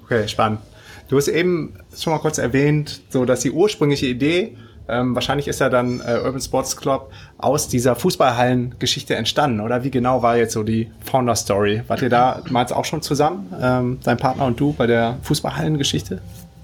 [0.03, 0.61] Okay, spannend.
[1.09, 4.57] Du hast eben schon mal kurz erwähnt, so dass die ursprüngliche Idee
[4.91, 9.83] ähm, wahrscheinlich ist ja dann äh, Urban Sports Club aus dieser Fußballhallen-Geschichte entstanden, oder?
[9.83, 11.83] Wie genau war jetzt so die Founder-Story?
[11.87, 16.21] Wart ihr damals auch schon zusammen, ähm, dein Partner und du, bei der Fußballhallen-Geschichte?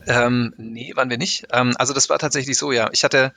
[0.07, 1.47] Ähm, nee, waren wir nicht.
[1.51, 2.89] Ähm, also das war tatsächlich so, ja.
[2.91, 3.33] Ich hatte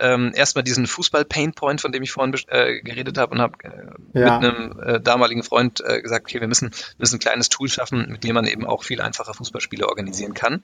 [0.00, 4.38] ähm, erstmal diesen Fußball-Pain-Point, von dem ich vorhin äh, geredet habe und habe äh, ja.
[4.38, 8.06] mit einem äh, damaligen Freund äh, gesagt, okay, wir müssen, müssen ein kleines Tool schaffen,
[8.10, 10.62] mit dem man eben auch viel einfacher Fußballspiele organisieren kann.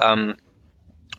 [0.00, 0.34] Ähm,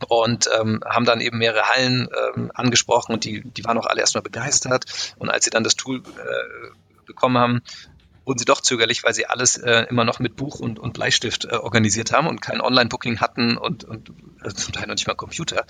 [0.08, 4.00] und ähm, haben dann eben mehrere Hallen ähm, angesprochen und die, die waren auch alle
[4.00, 4.84] erstmal begeistert.
[5.18, 7.62] Und als sie dann das Tool äh, bekommen haben,
[8.26, 11.44] wurden sie doch zögerlich, weil sie alles äh, immer noch mit Buch und, und Bleistift
[11.44, 15.14] äh, organisiert haben und kein Online-Booking hatten und, und also zum Teil noch nicht mal
[15.14, 15.64] Computer.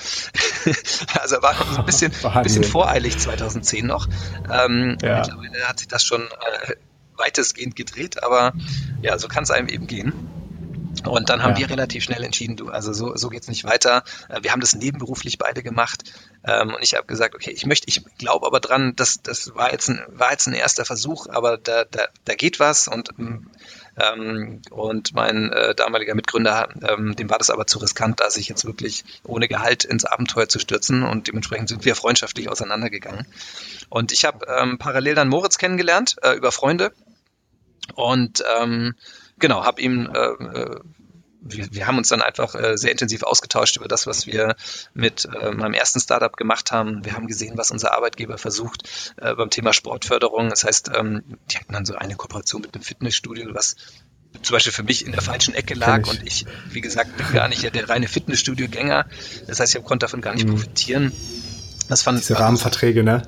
[1.21, 4.09] also war ein bisschen, ein bisschen voreilig 2010 noch.
[4.51, 5.19] Ähm, ja.
[5.19, 6.75] Mittlerweile hat sich das schon äh,
[7.17, 8.55] weitestgehend gedreht, aber
[9.03, 10.15] ja, so kann es einem eben gehen.
[11.07, 11.61] Und dann haben ja.
[11.61, 14.05] wir relativ schnell entschieden, du, also so, so geht's nicht weiter.
[14.29, 16.05] Äh, wir haben das nebenberuflich beide gemacht.
[16.45, 19.73] Ähm, und ich habe gesagt, okay, ich möchte, ich glaube aber dran, dass das war
[19.73, 23.11] jetzt ein, war jetzt ein erster Versuch, aber da, da, da geht was und
[23.99, 28.49] ähm, und mein äh, damaliger Mitgründer, ähm, dem war das aber zu riskant, da sich
[28.49, 33.27] jetzt wirklich ohne Gehalt ins Abenteuer zu stürzen und dementsprechend sind wir freundschaftlich auseinandergegangen.
[33.89, 36.93] Und ich habe ähm, parallel dann Moritz kennengelernt äh, über Freunde
[37.95, 38.95] und ähm,
[39.39, 40.81] genau, habe ihm äh, äh,
[41.49, 44.57] wir, wir haben uns dann einfach äh, sehr intensiv ausgetauscht über das, was wir
[44.95, 47.05] mit äh, meinem ersten Startup gemacht haben.
[47.05, 50.51] Wir haben gesehen, was unser Arbeitgeber versucht äh, beim Thema Sportförderung.
[50.51, 53.77] Das heißt, ähm, die hatten dann so eine Kooperation mit einem Fitnessstudio, was
[54.43, 56.09] zum Beispiel für mich in der falschen Ecke lag ich.
[56.09, 59.07] und ich, wie gesagt, bin gar nicht der reine Fitnessstudio-Gänger.
[59.47, 60.53] Das heißt, ich konnte davon gar nicht mhm.
[60.53, 61.13] profitieren.
[61.89, 63.23] Das fand Diese Rahmenverträge, ne?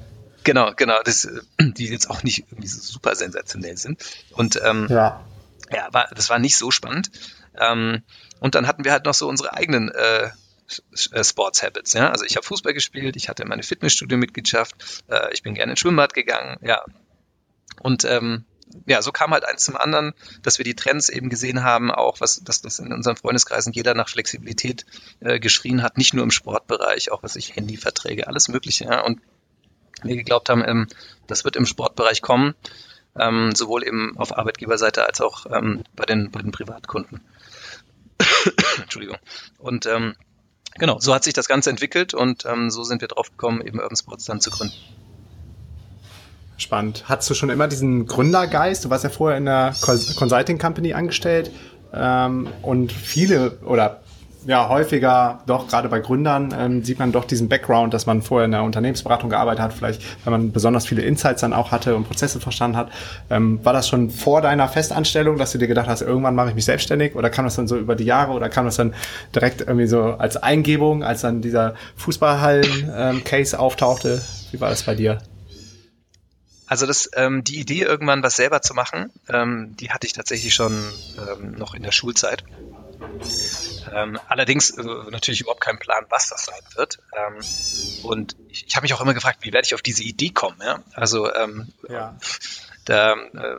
[0.44, 1.28] Genau, genau, das,
[1.60, 4.02] die jetzt auch nicht irgendwie so super sensationell sind.
[4.32, 5.24] Und ähm, ja
[5.72, 7.10] ja, war, das war nicht so spannend.
[7.58, 8.02] Ähm,
[8.40, 10.30] und dann hatten wir halt noch so unsere eigenen äh,
[11.12, 11.92] äh Sports Habits.
[11.92, 12.10] Ja?
[12.10, 16.14] Also ich habe Fußball gespielt, ich hatte meine Fitnessstudio-Mitgliedschaft, äh, ich bin gerne ins Schwimmbad
[16.14, 16.84] gegangen, ja.
[17.80, 18.44] Und ähm,
[18.86, 22.20] ja, so kam halt eins zum anderen, dass wir die Trends eben gesehen haben, auch
[22.20, 24.84] was, dass das in unseren Freundeskreisen jeder nach Flexibilität
[25.20, 28.84] äh, geschrien hat, nicht nur im Sportbereich, auch was ich Handyverträge, alles Mögliche.
[28.84, 29.00] Ja?
[29.00, 29.20] Und
[30.02, 30.86] wir geglaubt haben, ähm,
[31.26, 32.54] das wird im Sportbereich kommen
[33.18, 37.20] ähm, sowohl eben auf Arbeitgeberseite als auch ähm, bei, den, bei den Privatkunden.
[38.82, 39.18] Entschuldigung.
[39.58, 40.14] Und ähm,
[40.78, 43.80] genau, so hat sich das Ganze entwickelt und ähm, so sind wir drauf gekommen, eben
[43.80, 44.74] Urban Sports dann zu gründen.
[46.56, 47.04] Spannend.
[47.08, 48.84] Hattest du schon immer diesen Gründergeist?
[48.84, 51.52] Du warst ja vorher in einer Consulting Company angestellt
[51.92, 54.02] ähm, und viele oder
[54.48, 58.46] ja häufiger, doch gerade bei Gründern, ähm, sieht man doch diesen Background, dass man vorher
[58.46, 62.04] in der Unternehmensberatung gearbeitet hat, vielleicht wenn man besonders viele Insights dann auch hatte und
[62.04, 62.90] Prozesse verstanden hat.
[63.28, 66.54] Ähm, war das schon vor deiner Festanstellung, dass du dir gedacht hast, irgendwann mache ich
[66.54, 68.94] mich selbstständig oder kam das dann so über die Jahre oder kam das dann
[69.34, 74.22] direkt irgendwie so als Eingebung, als dann dieser Fußballhallen-Case auftauchte?
[74.50, 75.18] Wie war das bei dir?
[76.66, 80.54] Also das, ähm, die Idee, irgendwann was selber zu machen, ähm, die hatte ich tatsächlich
[80.54, 82.44] schon ähm, noch in der Schulzeit.
[83.92, 86.98] Ähm, allerdings äh, natürlich überhaupt keinen Plan, was das sein wird.
[87.16, 87.40] Ähm,
[88.04, 90.58] und ich, ich habe mich auch immer gefragt, wie werde ich auf diese Idee kommen?
[90.60, 90.82] Ja?
[90.94, 92.16] Also ähm, ja.
[92.84, 93.56] da, äh,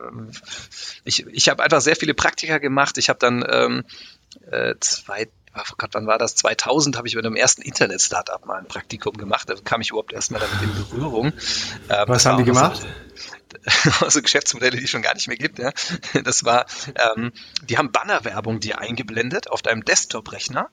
[1.04, 2.98] ich, ich habe einfach sehr viele Praktika gemacht.
[2.98, 3.84] Ich habe dann ähm,
[4.50, 6.34] äh, zwei oh Gott, wann war das?
[6.36, 9.48] 2000 habe ich mit einem ersten Internet-Startup mal ein Praktikum gemacht.
[9.48, 11.32] Da kam ich überhaupt erstmal damit in Berührung.
[11.88, 12.80] Ähm, Was haben die gemacht?
[12.80, 12.86] So,
[14.00, 15.58] also Geschäftsmodelle, die es schon gar nicht mehr gibt.
[15.58, 15.72] Ja.
[16.24, 16.66] Das war,
[17.16, 17.32] ähm,
[17.62, 20.70] die haben Bannerwerbung dir eingeblendet auf deinem Desktop-Rechner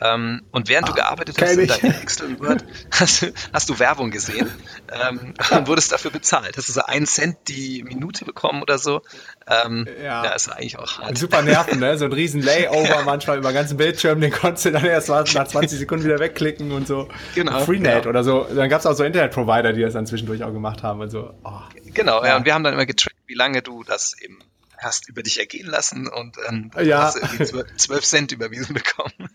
[0.00, 4.10] ähm, und während ah, du gearbeitet hast in deinem Excel Word, hast, hast, du Werbung
[4.10, 4.48] gesehen
[4.92, 6.56] ähm, und wurdest dafür bezahlt.
[6.56, 9.02] Hast du so einen Cent die Minute bekommen oder so.
[9.48, 10.24] Ähm, ja.
[10.24, 11.18] ja, ist eigentlich auch hart.
[11.18, 11.98] Super nerven, ne?
[11.98, 15.24] So ein riesen Layover manchmal über den ganzen Bildschirm, den konntest du dann erst nach
[15.24, 17.08] 20 Sekunden wieder wegklicken und so.
[17.34, 17.60] Genau.
[17.60, 18.10] Freenet genau.
[18.10, 18.46] oder so.
[18.54, 21.34] Dann gab es auch so Internet-Provider, die das dann zwischendurch auch gemacht haben und so.
[21.44, 21.60] Oh.
[21.92, 22.28] Genau, ja.
[22.28, 22.36] ja.
[22.36, 24.38] Und wir haben dann immer getrackt, wie lange du das eben
[24.76, 27.02] hast über dich ergehen lassen und ähm, ja.
[27.02, 27.16] hast
[27.52, 29.28] du 12 Cent überwiesen bekommen.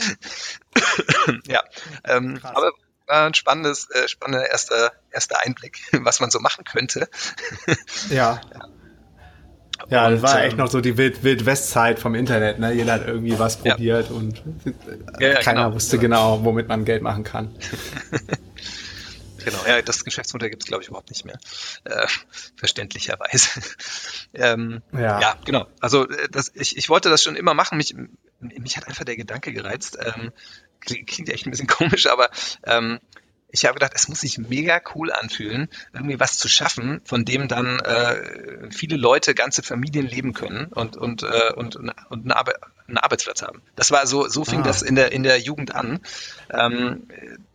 [1.46, 1.62] ja,
[2.04, 2.72] ähm, aber
[3.06, 7.08] war ein spannendes, äh, spannender erster, erster Einblick, was man so machen könnte.
[8.10, 8.40] ja.
[8.52, 8.68] ja.
[9.90, 12.60] Ja, das war echt ähm, noch so die Wild, Wild West-Zeit vom Internet.
[12.60, 12.72] Ne?
[12.72, 14.14] Jeder hat irgendwie was probiert ja.
[14.14, 14.40] und
[15.18, 15.74] ja, ja, keiner genau.
[15.74, 17.52] wusste genau, womit man Geld machen kann.
[19.44, 21.38] Genau, ja, das Geschäftsmodell gibt es, glaube ich, überhaupt nicht mehr.
[21.84, 22.06] Äh,
[22.56, 23.60] verständlicherweise.
[24.34, 25.20] ähm, ja.
[25.20, 25.36] ja.
[25.44, 25.66] genau.
[25.80, 27.78] Also äh, das, ich, ich wollte das schon immer machen.
[27.78, 27.94] Mich,
[28.42, 29.98] mich hat einfach der Gedanke gereizt.
[30.00, 30.32] Ähm,
[30.80, 32.30] klingt echt ein bisschen komisch, aber
[32.64, 32.98] ähm,
[33.52, 37.48] ich habe gedacht, es muss sich mega cool anfühlen, irgendwie was zu schaffen, von dem
[37.48, 42.56] dann äh, viele Leute, ganze Familien leben können und und äh, und, und eine Arbeit,
[42.88, 43.62] einen Arbeitsplatz haben.
[43.76, 44.64] Das war so, so fing ah.
[44.64, 46.00] das in der in der Jugend an,
[46.50, 47.06] ähm,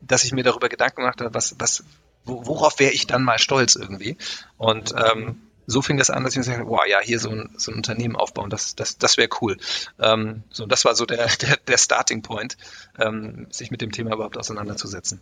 [0.02, 1.84] dass ich mir darüber Gedanken gemacht habe, was was
[2.26, 4.18] worauf wäre ich dann mal stolz irgendwie
[4.58, 7.30] und ähm, so fing das an, dass ich mir gesagt habe, wow, ja, hier so
[7.30, 9.58] ein, so ein Unternehmen aufbauen, das, das, das wäre cool.
[10.00, 12.58] Ähm, so, das war so der, der, der Starting Point,
[12.98, 15.22] ähm, sich mit dem Thema überhaupt auseinanderzusetzen.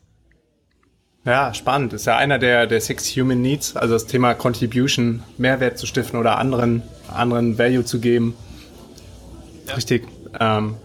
[1.26, 1.94] Ja, spannend.
[1.94, 6.20] Ist ja einer der, der Six Human Needs, also das Thema Contribution, Mehrwert zu stiften
[6.20, 8.36] oder anderen, anderen Value zu geben.
[9.66, 9.74] Ja.
[9.74, 10.08] Richtig
[10.40, 10.76] ähm,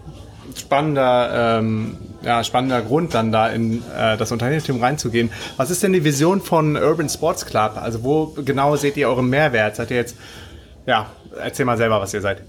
[0.55, 5.31] spannender, ähm, ja, spannender Grund, dann da in äh, das Unternehmertum reinzugehen.
[5.57, 7.77] Was ist denn die Vision von Urban Sports Club?
[7.77, 9.75] Also wo genau seht ihr euren Mehrwert?
[9.75, 10.15] Seid ihr jetzt,
[10.85, 12.43] ja, erzähl mal selber, was ihr seid.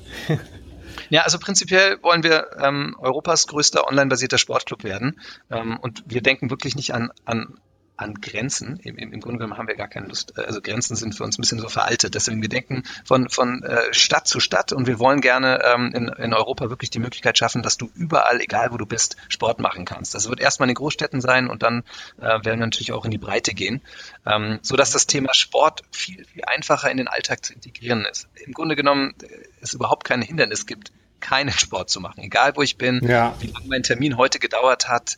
[1.10, 5.20] Ja, also prinzipiell wollen wir ähm, Europas größter online-basierter Sportclub werden.
[5.50, 7.58] Ähm, und wir denken wirklich nicht an, an
[8.02, 8.78] an Grenzen.
[8.82, 10.36] Im, Im, Grunde genommen haben wir gar keine Lust.
[10.36, 12.14] Äh, also Grenzen sind für uns ein bisschen so veraltet.
[12.14, 16.08] Deswegen wir denken von, von äh, Stadt zu Stadt und wir wollen gerne ähm, in,
[16.08, 19.84] in Europa wirklich die Möglichkeit schaffen, dass du überall, egal wo du bist, Sport machen
[19.84, 20.14] kannst.
[20.14, 21.84] Das wird erstmal in den Großstädten sein und dann
[22.18, 23.80] äh, werden wir natürlich auch in die Breite gehen,
[24.26, 28.28] ähm, so dass das Thema Sport viel, viel einfacher in den Alltag zu integrieren ist.
[28.44, 29.14] Im Grunde genommen
[29.60, 33.34] es überhaupt kein Hindernis gibt, keinen Sport zu machen, egal wo ich bin, ja.
[33.40, 35.16] wie lange mein Termin heute gedauert hat.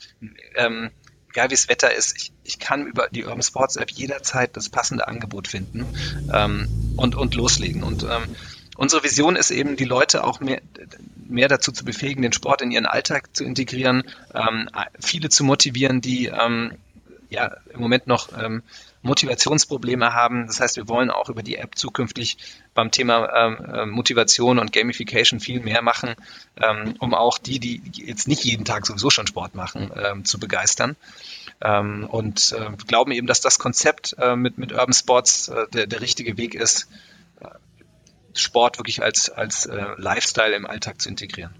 [0.55, 0.90] Ähm,
[1.35, 4.68] egal wie das Wetter ist, ich, ich kann über die Urban Sports App jederzeit das
[4.68, 5.88] passende Angebot finden
[6.33, 7.83] ähm, und, und loslegen.
[7.83, 8.29] Und ähm,
[8.77, 10.62] unsere Vision ist eben, die Leute auch mehr,
[11.27, 14.70] mehr dazu zu befähigen, den Sport in ihren Alltag zu integrieren, ähm,
[15.01, 16.75] viele zu motivieren, die ähm,
[17.31, 18.62] ja im Moment noch ähm,
[19.05, 20.47] Motivationsprobleme haben.
[20.47, 22.38] Das heißt, wir wollen auch über die App zukünftig
[22.75, 26.14] beim Thema ähm, äh, Motivation und Gamification viel mehr machen,
[26.61, 30.40] ähm, um auch die, die jetzt nicht jeden Tag sowieso schon Sport machen, ähm, zu
[30.40, 30.97] begeistern.
[31.61, 35.87] Ähm, und äh, glauben eben, dass das Konzept äh, mit, mit Urban Sports äh, der,
[35.87, 36.88] der richtige Weg ist,
[37.40, 37.49] äh,
[38.33, 41.55] Sport wirklich als, als äh, Lifestyle im Alltag zu integrieren.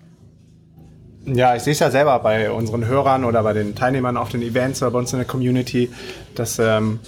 [1.27, 4.43] Ja, ich sehe es ja selber bei unseren Hörern oder bei den Teilnehmern auf den
[4.43, 5.91] Events oder bei uns in der Community,
[6.35, 7.01] dass ähm,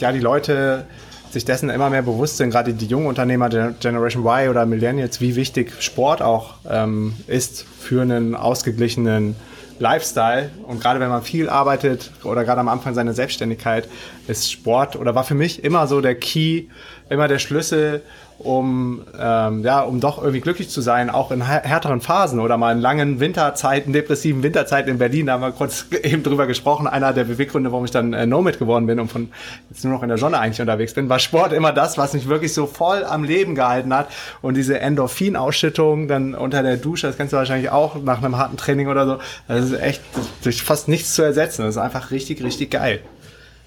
[0.00, 0.86] ja, die Leute
[1.30, 5.36] sich dessen immer mehr bewusst sind, gerade die jungen Unternehmer Generation Y oder Millennials, wie
[5.36, 9.36] wichtig Sport auch ähm, ist für einen ausgeglichenen
[9.78, 10.50] Lifestyle.
[10.66, 13.88] Und gerade wenn man viel arbeitet oder gerade am Anfang seiner Selbstständigkeit,
[14.26, 16.64] ist Sport oder war für mich immer so der Key,
[17.08, 18.02] immer der Schlüssel,
[18.38, 22.72] um, ähm, ja, um doch irgendwie glücklich zu sein, auch in härteren Phasen oder mal
[22.72, 26.86] in langen Winterzeiten, depressiven Winterzeiten in Berlin, da haben wir kurz eben drüber gesprochen.
[26.86, 29.30] Einer der Beweggründe, warum ich dann äh, Nomad geworden bin und von
[29.70, 32.28] jetzt nur noch in der Sonne eigentlich unterwegs bin, war Sport immer das, was mich
[32.28, 34.08] wirklich so voll am Leben gehalten hat.
[34.40, 38.56] Und diese Endorphinausschüttung dann unter der Dusche, das kennst du wahrscheinlich auch nach einem harten
[38.56, 40.02] Training oder so, das ist echt
[40.44, 41.62] durch fast nichts zu ersetzen.
[41.62, 43.02] Das ist einfach richtig, richtig geil.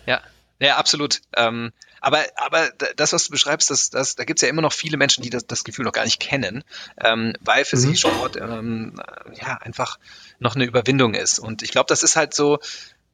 [0.05, 0.21] Ja,
[0.59, 1.19] ja, absolut.
[1.35, 4.73] Ähm aber, aber das, was du beschreibst, das, das, da gibt es ja immer noch
[4.73, 6.63] viele Menschen, die das, das Gefühl noch gar nicht kennen,
[6.99, 7.81] ähm, weil für mhm.
[7.81, 8.99] sie Sport ähm,
[9.33, 9.99] ja einfach
[10.39, 11.39] noch eine Überwindung ist.
[11.39, 12.59] Und ich glaube, das ist halt so,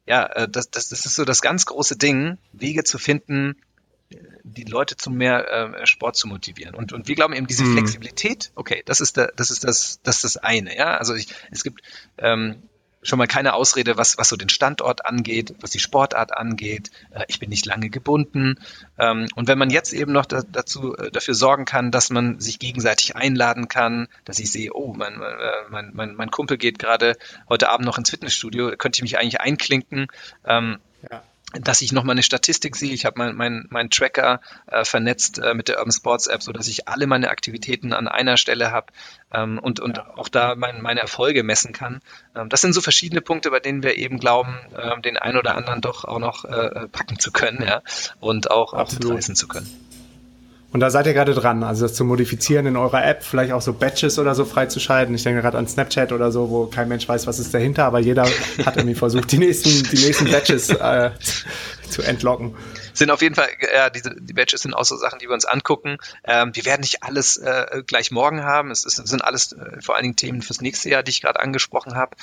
[0.05, 3.57] ja, äh, das, das, das ist so das ganz große Ding, Wege zu finden,
[4.43, 6.73] die Leute zu mehr äh, Sport zu motivieren.
[6.73, 7.73] Und, und wir glauben eben diese mhm.
[7.73, 10.97] Flexibilität, okay, das ist der, das ist das, das ist das eine, ja.
[10.97, 11.81] Also ich, es gibt
[12.17, 12.63] ähm,
[13.07, 16.91] schon mal keine Ausrede, was, was so den Standort angeht, was die Sportart angeht.
[17.11, 18.59] Äh, ich bin nicht lange gebunden.
[18.97, 22.39] Ähm, und wenn man jetzt eben noch da, dazu äh, dafür sorgen kann, dass man
[22.39, 26.79] sich gegenseitig einladen kann, dass ich sehe, oh, mein, äh, mein, mein, mein Kumpel geht
[26.79, 27.15] gerade
[27.49, 30.07] heute Abend noch ins Fitnessstudio, könnte ich mich eigentlich einklinken.
[30.45, 32.91] Ähm, ja dass ich nochmal eine Statistik sehe.
[32.91, 36.51] Ich habe meinen mein, mein Tracker äh, vernetzt äh, mit der Urban Sports App, so
[36.51, 38.87] dass ich alle meine Aktivitäten an einer Stelle habe
[39.33, 40.13] ähm, und, und ja.
[40.17, 42.01] auch da mein, meine Erfolge messen kann.
[42.35, 45.55] Ähm, das sind so verschiedene Punkte, bei denen wir eben glauben, ähm, den einen oder
[45.55, 47.81] anderen doch auch noch äh, packen zu können ja,
[48.19, 49.86] und auch, auch mitreißen zu können.
[50.73, 53.61] Und da seid ihr gerade dran, also das zu modifizieren in eurer App, vielleicht auch
[53.61, 55.15] so Batches oder so freizuschalten.
[55.15, 57.99] Ich denke gerade an Snapchat oder so, wo kein Mensch weiß, was ist dahinter, aber
[57.99, 58.25] jeder
[58.65, 61.11] hat irgendwie versucht, die nächsten, die nächsten Batches äh,
[61.89, 62.53] zu entlocken
[62.97, 65.45] sind auf jeden Fall, ja, diese, die Badges sind auch so Sachen, die wir uns
[65.45, 65.97] angucken.
[66.23, 68.71] Ähm, wir werden nicht alles äh, gleich morgen haben.
[68.71, 71.39] Es, ist, sind alles äh, vor allen Dingen Themen fürs nächste Jahr, die ich gerade
[71.39, 72.15] angesprochen habe.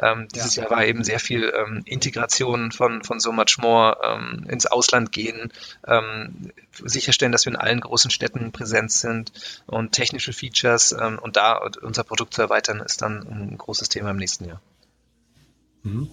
[0.00, 0.62] Ähm, dieses ja.
[0.62, 5.12] Jahr war eben sehr viel ähm, Integration von, von so much more, ähm, ins Ausland
[5.12, 5.52] gehen,
[5.86, 9.32] ähm, sicherstellen, dass wir in allen großen Städten präsent sind
[9.66, 14.10] und technische Features ähm, und da unser Produkt zu erweitern, ist dann ein großes Thema
[14.10, 14.60] im nächsten Jahr.
[15.82, 16.10] Mhm.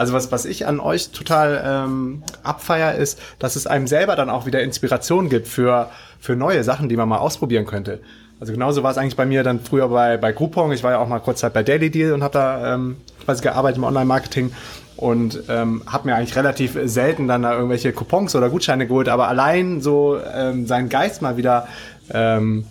[0.00, 4.30] Also was, was ich an euch total ähm, abfeier, ist, dass es einem selber dann
[4.30, 8.00] auch wieder Inspiration gibt für, für neue Sachen, die man mal ausprobieren könnte.
[8.40, 10.72] Also genauso war es eigentlich bei mir dann früher bei, bei Groupon.
[10.72, 13.42] Ich war ja auch mal kurz Zeit bei Daily Deal und habe da ähm, quasi
[13.42, 14.52] gearbeitet im Online-Marketing
[14.96, 19.28] und ähm, habe mir eigentlich relativ selten dann da irgendwelche Coupons oder Gutscheine geholt, aber
[19.28, 21.68] allein so ähm, seinen Geist mal wieder
[22.10, 22.64] ähm,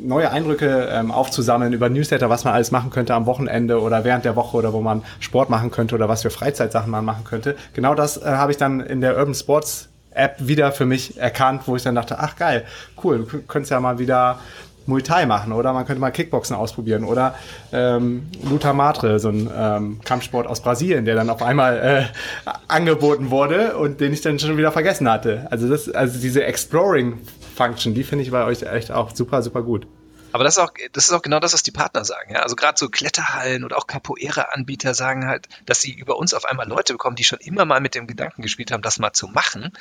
[0.00, 4.24] neue Eindrücke ähm, aufzusammeln über Newsletter, was man alles machen könnte am Wochenende oder während
[4.24, 7.56] der Woche oder wo man Sport machen könnte oder was für Freizeitsachen man machen könnte.
[7.74, 11.62] Genau das äh, habe ich dann in der Urban Sports App wieder für mich erkannt,
[11.66, 12.64] wo ich dann dachte, ach geil,
[13.04, 14.40] cool, du könntest ja mal wieder
[14.88, 17.34] Muay Thai machen oder man könnte mal Kickboxen ausprobieren oder
[17.72, 23.30] ähm, Luta Matre, so ein ähm, Kampfsport aus Brasilien, der dann auf einmal äh, angeboten
[23.30, 25.46] wurde und den ich dann schon wieder vergessen hatte.
[25.50, 27.18] Also das, also diese Exploring
[27.54, 29.86] Function, die finde ich bei euch echt auch super, super gut.
[30.32, 32.32] Aber das ist auch, das ist auch genau das, was die Partner sagen.
[32.32, 32.40] Ja?
[32.40, 36.68] Also gerade so Kletterhallen oder auch Capoeira-Anbieter sagen halt, dass sie über uns auf einmal
[36.68, 39.72] Leute bekommen, die schon immer mal mit dem Gedanken gespielt haben, das mal zu machen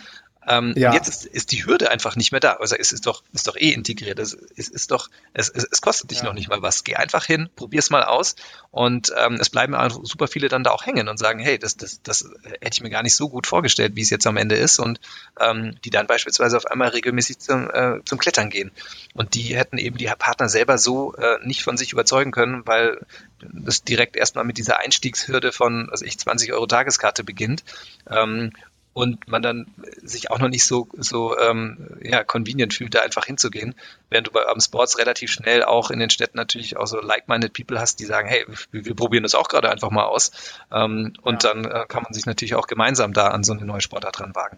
[0.48, 0.94] ähm, ja.
[0.94, 2.54] Jetzt ist, ist, die Hürde einfach nicht mehr da.
[2.54, 4.18] Also es ist doch, ist doch eh integriert.
[4.18, 6.24] Es ist, ist doch, es, es, kostet dich ja.
[6.24, 6.84] noch nicht mal was.
[6.86, 8.36] Geh einfach hin, probier's mal aus.
[8.72, 12.02] Und ähm, es bleiben super viele dann da auch hängen und sagen, hey, das, das,
[12.02, 12.30] das
[12.62, 14.80] hätte ich mir gar nicht so gut vorgestellt, wie es jetzt am Ende ist.
[14.80, 15.02] Und
[15.40, 18.72] ähm, die dann beispielsweise auf einmal regelmäßig zum, äh, zum Klettern gehen.
[19.14, 23.00] Und die hätten eben die Partner selber so äh, nicht von sich überzeugen können, weil
[23.42, 27.64] das direkt erstmal mit dieser Einstiegshürde von, was ich, 20 Euro Tageskarte beginnt.
[28.10, 28.52] Ähm,
[28.98, 29.68] und man dann
[30.02, 33.76] sich auch noch nicht so, so ähm, ja, convenient fühlt, da einfach hinzugehen.
[34.10, 37.54] Während du bei Urban Sports relativ schnell auch in den Städten natürlich auch so like-minded
[37.54, 40.32] People hast, die sagen, hey, wir, wir probieren das auch gerade einfach mal aus.
[40.72, 41.54] Ähm, und ja.
[41.54, 44.34] dann äh, kann man sich natürlich auch gemeinsam da an so eine neue Sportart dran
[44.34, 44.58] wagen.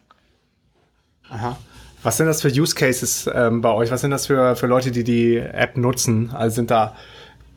[1.30, 1.58] Aha.
[2.02, 3.92] Was sind das für Use Cases ähm, bei euch?
[3.92, 6.32] Was sind das für, für Leute, die die App nutzen?
[6.34, 6.96] Also sind da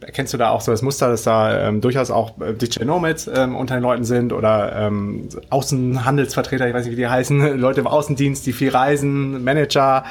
[0.02, 3.26] Erkennst du da auch so das Muster, dass da ähm, durchaus auch äh, Digital Nomads
[3.26, 7.80] ähm, unter den Leuten sind oder ähm, Außenhandelsvertreter, ich weiß nicht, wie die heißen, Leute
[7.80, 10.04] im Außendienst, die viel reisen, Manager,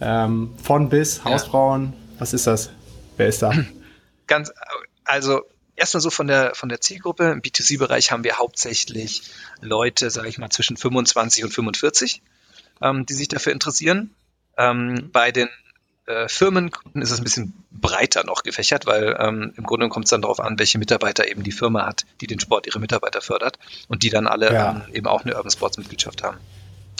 [0.00, 1.92] ähm, von bis, Hausfrauen?
[1.92, 2.20] Ja.
[2.20, 2.70] Was ist das?
[3.16, 3.52] Wer ist da?
[4.26, 4.52] Ganz,
[5.04, 5.42] also
[5.76, 7.30] erstmal so von der, von der Zielgruppe.
[7.30, 9.22] Im B2C-Bereich haben wir hauptsächlich
[9.60, 12.22] Leute, sage ich mal, zwischen 25 und 45,
[12.82, 14.14] ähm, die sich dafür interessieren.
[14.58, 15.48] Ähm, bei den
[16.06, 20.10] äh, Firmenkunden ist es ein bisschen breiter noch gefächert, weil ähm, im Grunde kommt es
[20.10, 23.58] dann darauf an, welche Mitarbeiter eben die Firma hat, die den Sport ihre Mitarbeiter fördert
[23.88, 24.70] und die dann alle ja.
[24.70, 26.38] ähm, eben auch eine Urban Sports Mitgliedschaft haben.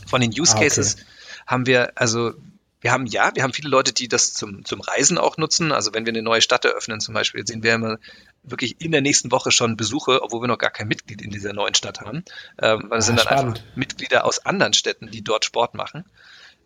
[0.06, 1.42] Von den Use Cases ah, okay.
[1.46, 2.32] haben wir, also
[2.80, 5.72] wir haben ja, wir haben viele Leute, die das zum, zum Reisen auch nutzen.
[5.72, 7.98] Also wenn wir eine neue Stadt eröffnen zum Beispiel, sehen wir immer
[8.42, 11.52] wirklich in der nächsten Woche schon Besuche, obwohl wir noch gar kein Mitglied in dieser
[11.52, 12.24] neuen Stadt haben.
[12.60, 13.58] Ähm, weil es ah, sind dann spannend.
[13.58, 16.04] einfach Mitglieder aus anderen Städten, die dort Sport machen.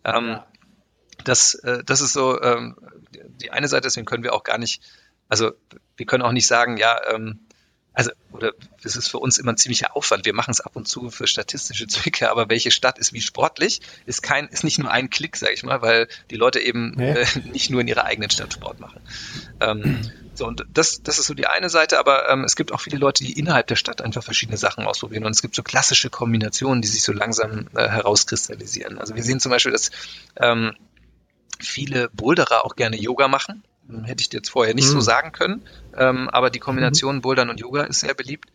[0.03, 0.47] Ähm, ja
[1.23, 2.75] das, äh, das ist so ähm,
[3.41, 4.81] die eine Seite, deswegen können wir auch gar nicht,
[5.29, 5.51] also
[5.97, 7.39] wir können auch nicht sagen, ja, ähm,
[7.93, 8.53] also, oder
[8.83, 10.25] es ist für uns immer ein ziemlicher Aufwand.
[10.25, 13.81] Wir machen es ab und zu für statistische Zwecke, aber welche Stadt ist wie sportlich,
[14.05, 17.15] ist kein, ist nicht nur ein Klick, sag ich mal, weil die Leute eben ja.
[17.15, 19.01] äh, nicht nur in ihrer eigenen Stadt Sport machen.
[19.59, 22.79] Ähm, so, und das, das ist so die eine Seite, aber ähm, es gibt auch
[22.79, 25.25] viele Leute, die innerhalb der Stadt einfach verschiedene Sachen ausprobieren.
[25.25, 28.97] Und es gibt so klassische Kombinationen, die sich so langsam äh, herauskristallisieren.
[28.97, 29.91] Also wir sehen zum Beispiel, dass
[30.37, 30.73] ähm,
[31.59, 33.63] viele Boulderer auch gerne Yoga machen
[34.05, 34.91] Hätte ich dir jetzt vorher nicht mhm.
[34.91, 35.63] so sagen können.
[35.95, 37.21] Ähm, aber die Kombination mhm.
[37.21, 38.49] Bouldern und Yoga ist sehr beliebt.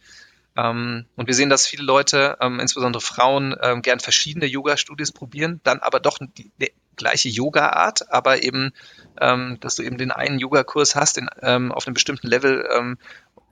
[0.57, 5.61] Ähm, und wir sehen, dass viele Leute, ähm, insbesondere Frauen, ähm, gern verschiedene Yoga-Studios probieren,
[5.65, 8.73] dann aber doch die, die gleiche Yoga-Art, aber eben,
[9.21, 12.97] ähm, dass du eben den einen Yoga-Kurs hast in, ähm, auf einem bestimmten Level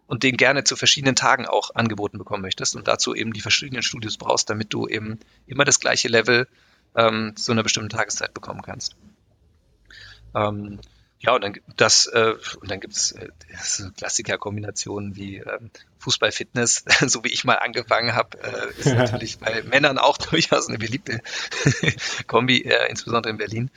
[0.06, 3.82] und den gerne zu verschiedenen Tagen auch angeboten bekommen möchtest und dazu eben die verschiedenen
[3.82, 6.46] Studios brauchst, damit du eben immer das gleiche Level
[6.94, 8.94] zu einer bestimmten Tageszeit bekommen kannst.
[10.34, 10.80] Ähm,
[11.20, 13.28] ja, und dann das äh, und dann gibt's äh,
[13.62, 19.62] so Klassiker-Kombinationen wie ähm, Fußball-Fitness, so wie ich mal angefangen habe, äh, ist natürlich bei
[19.62, 21.20] Männern auch durchaus eine beliebte
[22.26, 23.70] Kombi, äh, insbesondere in Berlin.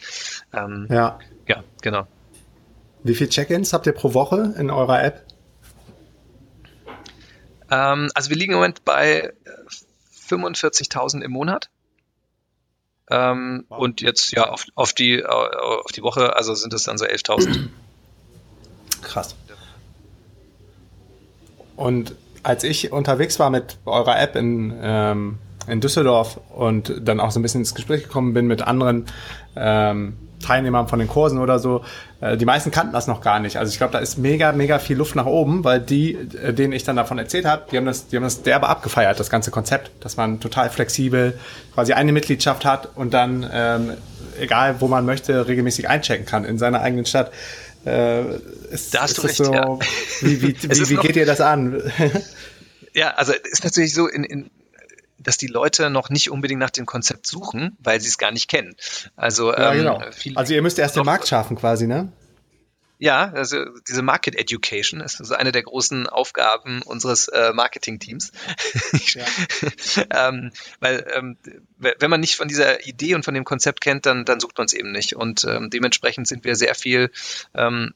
[0.54, 1.20] Ähm, ja.
[1.48, 2.08] Ja, genau.
[3.04, 5.26] Wie viele Check-ins habt ihr pro Woche in eurer App?
[7.72, 9.32] Ähm, also wir liegen im Moment bei
[10.30, 11.70] 45.000 im Monat.
[13.10, 13.80] Ähm, wow.
[13.80, 17.68] Und jetzt ja auf, auf, die, auf die Woche, also sind es dann so 11.000.
[19.02, 19.36] Krass.
[21.76, 25.38] Und als ich unterwegs war mit eurer App in, ähm,
[25.68, 29.06] in Düsseldorf und dann auch so ein bisschen ins Gespräch gekommen bin mit anderen
[29.56, 31.84] ähm, Teilnehmern von den Kursen oder so,
[32.22, 33.58] äh, die meisten kannten das noch gar nicht.
[33.58, 36.74] Also ich glaube, da ist mega, mega viel Luft nach oben, weil die, äh, denen
[36.74, 39.52] ich dann davon erzählt habe, die haben das, die haben das derbe abgefeiert, das ganze
[39.52, 41.38] Konzept, dass man total flexibel
[41.74, 43.94] quasi eine Mitgliedschaft hat und dann, ähm,
[44.40, 47.32] egal wo man möchte, regelmäßig einchecken kann in seiner eigenen Stadt.
[47.86, 48.36] Äh,
[48.72, 49.80] ist, da hast ist du recht, so, ja.
[50.22, 51.82] Wie, wie, wie, wie geht ihr das an?
[52.94, 54.50] ja, also ist natürlich so in, in
[55.28, 58.50] dass die Leute noch nicht unbedingt nach dem Konzept suchen, weil sie es gar nicht
[58.50, 58.78] kennen.
[59.18, 60.02] Also, ja, ähm, genau.
[60.36, 62.14] also ihr müsst erst den Markt schaffen quasi, ne?
[62.98, 63.58] Ja, also
[63.88, 68.32] diese Market Education ist also eine der großen Aufgaben unseres äh, Marketing-Teams.
[69.14, 69.26] Ja.
[70.30, 71.38] ähm, weil ähm,
[71.78, 74.66] wenn man nicht von dieser Idee und von dem Konzept kennt, dann, dann sucht man
[74.66, 75.16] es eben nicht.
[75.16, 77.12] Und ähm, dementsprechend sind wir sehr viel
[77.54, 77.94] ähm,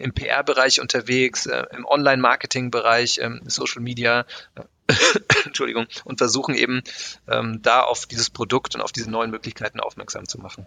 [0.00, 4.26] im PR-Bereich unterwegs, äh, im Online-Marketing-Bereich, ähm, Social Media,
[5.44, 6.82] Entschuldigung, und versuchen eben
[7.28, 10.66] ähm, da auf dieses Produkt und auf diese neuen Möglichkeiten aufmerksam zu machen.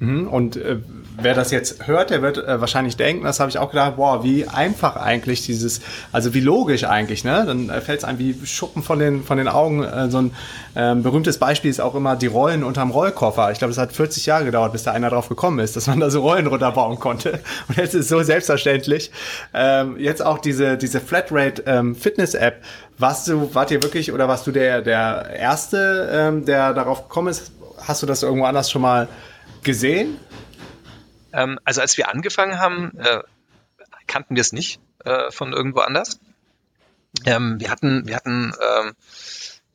[0.00, 0.76] Mhm, und äh,
[1.20, 4.22] wer das jetzt hört, der wird äh, wahrscheinlich denken, das habe ich auch gedacht, boah,
[4.22, 5.80] wie einfach eigentlich dieses,
[6.12, 7.44] also wie logisch eigentlich, ne?
[7.44, 9.82] Dann äh, fällt es einem wie Schuppen von den, von den Augen.
[9.82, 10.30] Äh, so ein
[10.76, 13.50] ähm, berühmtes Beispiel ist auch immer die Rollen unterm Rollkoffer.
[13.50, 15.98] Ich glaube, es hat 40 Jahre gedauert, bis da einer drauf gekommen ist, dass man
[15.98, 17.40] da so Rollen runterbauen konnte.
[17.68, 19.10] Und jetzt ist es so selbstverständlich.
[19.52, 22.62] Ähm, jetzt auch diese, diese Flatrate ähm, Fitness-App.
[22.98, 27.28] Warst du, wart ihr wirklich oder warst du der, der Erste, ähm, der darauf gekommen
[27.28, 27.50] ist?
[27.80, 29.08] Hast du das irgendwo anders schon mal
[29.62, 30.18] gesehen?
[31.32, 33.22] Ähm, also als wir angefangen haben, äh,
[34.06, 36.18] kannten wir es nicht äh, von irgendwo anders.
[37.24, 38.92] Ähm, wir hatten, wir hatten, ähm,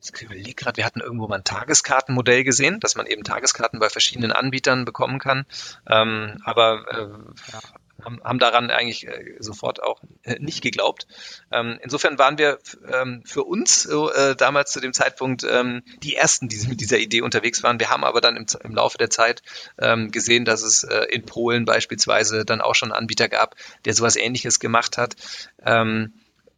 [0.02, 3.88] ich überlege gerade, wir hatten irgendwo mal ein Tageskartenmodell gesehen, dass man eben Tageskarten bei
[3.88, 5.46] verschiedenen Anbietern bekommen kann.
[5.88, 7.56] Ähm, aber äh,
[8.04, 11.06] haben, haben daran eigentlich äh, sofort auch äh, nicht geglaubt.
[11.50, 12.58] Ähm, insofern waren wir
[12.92, 17.22] ähm, für uns äh, damals zu dem Zeitpunkt ähm, die ersten, die mit dieser Idee
[17.22, 17.80] unterwegs waren.
[17.80, 19.42] Wir haben aber dann im, im Laufe der Zeit
[19.76, 24.60] gesehen, dass es in Polen beispielsweise dann auch schon einen Anbieter gab, der sowas Ähnliches
[24.60, 25.16] gemacht hat.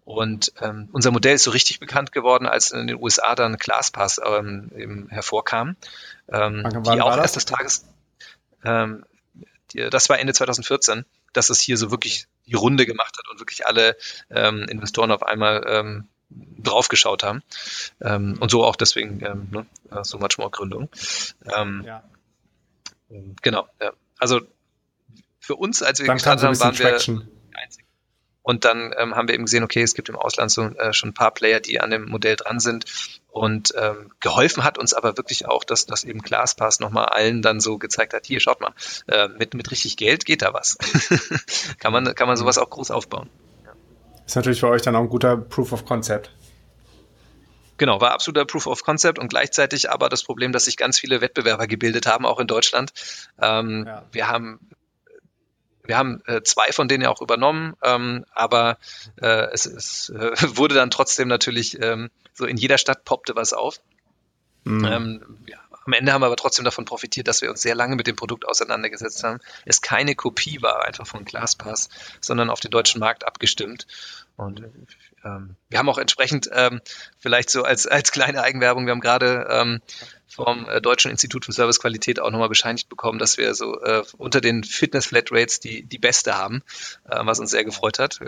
[0.07, 4.21] Und ähm, unser Modell ist so richtig bekannt geworden, als in den USA dann ClassPass
[4.25, 5.75] ähm, eben hervorkam,
[6.29, 7.85] ähm, die auch erst des Tages,
[8.65, 9.05] ähm,
[9.73, 11.05] die, das war Ende 2014
[11.37, 13.97] dass es hier so wirklich die Runde gemacht hat und wirklich alle
[14.31, 17.43] ähm, Investoren auf einmal ähm, draufgeschaut haben.
[18.01, 20.89] Ähm, und so auch deswegen ähm, ne, so much more Gründung.
[21.45, 22.03] Ähm, ja.
[23.43, 23.69] Genau.
[23.81, 23.93] Ja.
[24.19, 24.41] Also
[25.39, 26.95] für uns, als wir Dann gestartet haben, waren wir
[27.55, 27.85] einzig.
[28.43, 31.11] Und dann ähm, haben wir eben gesehen, okay, es gibt im Ausland so äh, schon
[31.11, 32.85] ein paar Player, die an dem Modell dran sind
[33.37, 37.61] und ähm, geholfen hat uns aber wirklich auch, dass das eben ClassPass nochmal allen dann
[37.61, 38.73] so gezeigt hat, hier, schaut mal,
[39.09, 40.79] äh, mit, mit richtig Geld geht da was.
[41.79, 43.29] kann, man, kann man sowas auch groß aufbauen.
[44.25, 46.33] Ist natürlich für euch dann auch ein guter Proof of Concept.
[47.79, 51.21] Genau, war absoluter Proof of Concept und gleichzeitig aber das Problem, dass sich ganz viele
[51.21, 52.93] Wettbewerber gebildet haben, auch in Deutschland.
[53.41, 54.05] Ähm, ja.
[54.13, 54.61] Wir haben
[55.87, 58.79] wir haben äh, zwei von denen ja auch übernommen, ähm, aber
[59.21, 63.53] äh, es, es äh, wurde dann trotzdem natürlich ähm, so in jeder Stadt poppte was
[63.53, 63.81] auf.
[64.65, 64.85] Mhm.
[64.85, 67.95] Ähm, ja, am Ende haben wir aber trotzdem davon profitiert, dass wir uns sehr lange
[67.95, 69.39] mit dem Produkt auseinandergesetzt haben.
[69.65, 71.89] Es keine Kopie war einfach von ClassPass,
[72.21, 73.87] sondern auf den deutschen Markt abgestimmt.
[74.37, 74.87] Und ähm,
[75.69, 76.81] wir haben auch entsprechend ähm,
[77.19, 79.81] vielleicht so als, als kleine Eigenwerbung, wir haben gerade ähm,
[80.29, 84.41] vom äh, Deutschen Institut für Servicequalität auch nochmal bescheinigt bekommen, dass wir so äh, unter
[84.41, 86.63] den Fitness-Flatrates die, die beste haben,
[87.09, 88.21] äh, was uns sehr gefreut hat.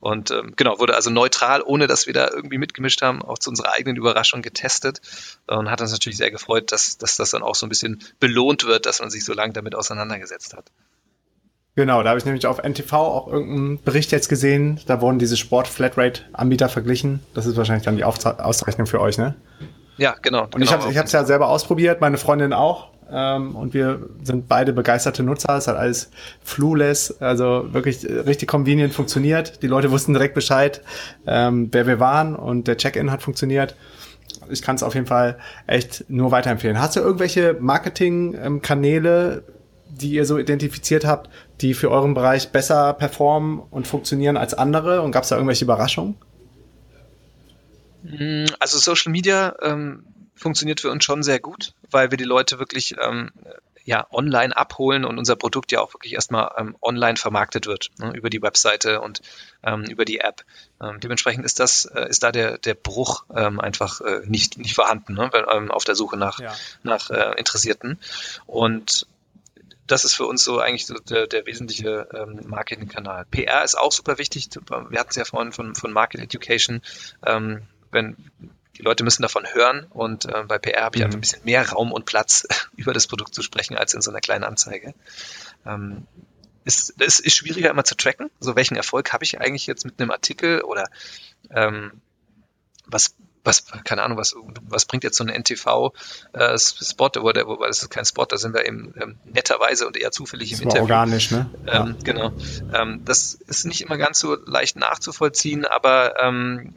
[0.00, 3.50] Und ähm, genau, wurde also neutral, ohne dass wir da irgendwie mitgemischt haben, auch zu
[3.50, 5.00] unserer eigenen Überraschung getestet
[5.46, 8.64] und hat uns natürlich sehr gefreut, dass, dass das dann auch so ein bisschen belohnt
[8.64, 10.70] wird, dass man sich so lange damit auseinandergesetzt hat.
[11.76, 14.80] Genau, da habe ich nämlich auf NTV auch irgendeinen Bericht jetzt gesehen.
[14.86, 17.20] Da wurden diese Sport-Flatrate-Anbieter verglichen.
[17.34, 19.34] Das ist wahrscheinlich dann die Auszeichnung für euch, ne?
[19.96, 20.44] Ja, genau.
[20.44, 20.88] Und genau.
[20.88, 22.88] ich habe es ja selber ausprobiert, meine Freundin auch.
[23.10, 25.56] Ähm, und wir sind beide begeisterte Nutzer.
[25.56, 26.10] Es hat alles
[26.42, 29.62] flawless, also wirklich richtig convenient funktioniert.
[29.62, 30.80] Die Leute wussten direkt Bescheid,
[31.26, 33.74] ähm, wer wir waren und der Check-in hat funktioniert.
[34.50, 36.78] Ich kann es auf jeden Fall echt nur weiterempfehlen.
[36.80, 39.44] Hast du irgendwelche Marketing-Kanäle,
[39.94, 41.30] die ihr so identifiziert habt,
[41.60, 45.02] die für euren Bereich besser performen und funktionieren als andere?
[45.02, 46.16] Und gab es da irgendwelche Überraschungen?
[48.02, 52.58] Mm, also Social Media ähm, funktioniert für uns schon sehr gut, weil wir die Leute
[52.58, 53.30] wirklich ähm,
[53.84, 58.12] ja, online abholen und unser Produkt ja auch wirklich erstmal ähm, online vermarktet wird, ne,
[58.14, 59.20] über die Webseite und
[59.62, 60.42] ähm, über die App.
[60.82, 64.74] Ähm, dementsprechend ist das, äh, ist da der, der Bruch ähm, einfach äh, nicht, nicht
[64.74, 66.54] vorhanden, ne, ähm, auf der Suche nach, ja.
[66.82, 67.98] nach äh, Interessierten.
[68.46, 69.06] Und
[69.86, 73.26] das ist für uns so eigentlich so der, der wesentliche ähm, Marketingkanal.
[73.26, 74.48] PR ist auch super wichtig.
[74.88, 76.80] Wir hatten es ja vorhin von, von Market Education.
[77.24, 78.16] Ähm, wenn
[78.76, 81.06] die Leute müssen davon hören und äh, bei PR habe ich mhm.
[81.06, 84.10] einfach ein bisschen mehr Raum und Platz, über das Produkt zu sprechen, als in so
[84.10, 84.94] einer kleinen Anzeige.
[85.64, 86.06] Ähm,
[86.64, 88.30] ist, es ist schwieriger immer zu tracken.
[88.40, 90.88] So welchen Erfolg habe ich eigentlich jetzt mit einem Artikel oder
[91.50, 92.00] ähm,
[92.86, 93.14] was
[93.44, 94.34] was, keine Ahnung, was,
[94.68, 98.54] was bringt jetzt so ein NTV-Spot, äh, oder, wobei das ist kein Spot, da sind
[98.54, 100.82] wir eben ähm, netterweise und eher zufällig im Interview.
[100.82, 101.50] organisch, ne?
[101.66, 101.94] Ähm, ja.
[102.04, 102.32] Genau.
[102.72, 106.74] Ähm, das ist nicht immer ganz so leicht nachzuvollziehen, aber ähm,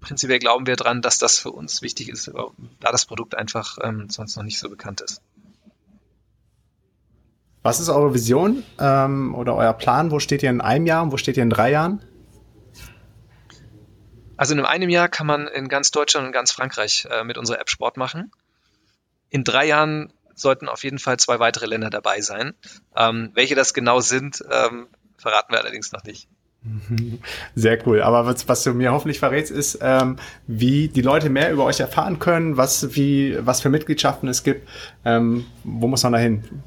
[0.00, 2.30] prinzipiell glauben wir dran, dass das für uns wichtig ist,
[2.80, 5.20] da das Produkt einfach ähm, sonst noch nicht so bekannt ist.
[7.62, 10.10] Was ist eure Vision ähm, oder euer Plan?
[10.10, 12.02] Wo steht ihr in einem Jahr und wo steht ihr in drei Jahren?
[14.36, 17.60] Also in einem Jahr kann man in ganz Deutschland und ganz Frankreich äh, mit unserer
[17.60, 18.32] App Sport machen.
[19.30, 22.54] In drei Jahren sollten auf jeden Fall zwei weitere Länder dabei sein.
[22.96, 26.28] Ähm, welche das genau sind, ähm, verraten wir allerdings noch nicht.
[27.54, 28.02] Sehr cool.
[28.02, 30.16] Aber was, was du mir hoffentlich verrätst, ist, ähm,
[30.46, 34.68] wie die Leute mehr über euch erfahren können, was, wie, was für Mitgliedschaften es gibt.
[35.04, 36.62] Ähm, wo muss man da hin?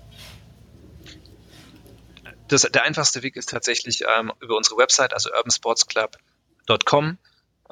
[2.48, 7.18] Das, der einfachste Weg ist tatsächlich ähm, über unsere Website, also urbansportsclub.com.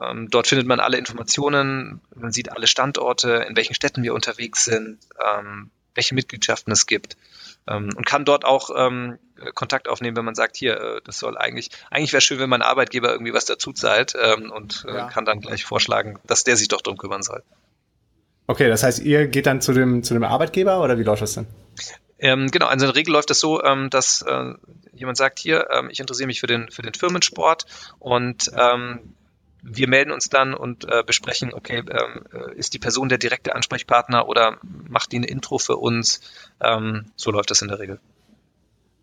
[0.02, 4.66] Ähm, dort findet man alle Informationen, man sieht alle Standorte, in welchen Städten wir unterwegs
[4.66, 7.16] sind, ähm, welche Mitgliedschaften es gibt
[7.68, 9.18] ähm, und kann dort auch ähm,
[9.54, 12.62] Kontakt aufnehmen, wenn man sagt, hier, äh, das soll eigentlich, eigentlich wäre schön, wenn mein
[12.62, 15.08] Arbeitgeber irgendwie was dazu zahlt ähm, und äh, ja.
[15.08, 17.44] kann dann gleich vorschlagen, dass der sich doch drum kümmern soll.
[18.48, 21.34] Okay, das heißt, ihr geht dann zu dem, zu dem Arbeitgeber oder wie läuft das
[21.34, 21.48] denn?
[22.20, 24.54] Ähm, genau, also in der Regel läuft das so, ähm, dass äh,
[24.94, 27.66] jemand sagt, hier, ähm, ich interessiere mich für den, für den Firmensport
[28.00, 29.16] und ähm,
[29.68, 33.56] wir melden uns dann und äh, besprechen, okay, ähm, äh, ist die Person der direkte
[33.56, 34.58] Ansprechpartner oder
[34.88, 36.22] macht die ein Intro für uns?
[36.62, 38.00] Ähm, so läuft das in der Regel.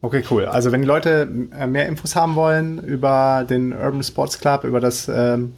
[0.02, 0.46] Okay, cool.
[0.46, 4.80] Also wenn die Leute äh, mehr Infos haben wollen über den Urban Sports Club, über
[4.80, 5.56] das ähm,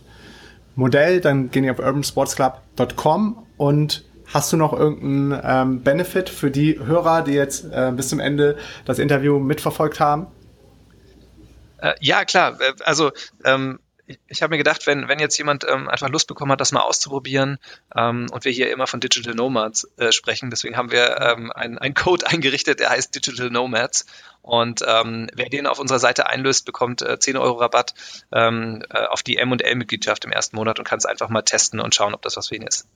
[0.74, 6.78] Modell, dann gehen die auf urbansportsclub.com und hast du noch irgendeinen ähm, Benefit für die
[6.78, 10.26] Hörer, die jetzt äh, bis zum Ende das Interview mitverfolgt haben?
[11.78, 12.58] Äh, ja, klar.
[12.84, 13.12] Also
[13.44, 16.72] ähm, ich, habe mir gedacht, wenn, wenn jetzt jemand ähm, einfach Lust bekommen hat, das
[16.72, 17.58] mal auszuprobieren
[17.96, 21.94] ähm, und wir hier immer von Digital Nomads äh, sprechen, deswegen haben wir ähm, einen
[21.94, 24.06] Code eingerichtet, der heißt Digital Nomads
[24.42, 27.94] und ähm, wer den auf unserer Seite einlöst, bekommt äh, 10 Euro Rabatt
[28.32, 31.94] ähm, äh, auf die M&L-Mitgliedschaft im ersten Monat und kann es einfach mal testen und
[31.94, 32.86] schauen, ob das was für ihn ist.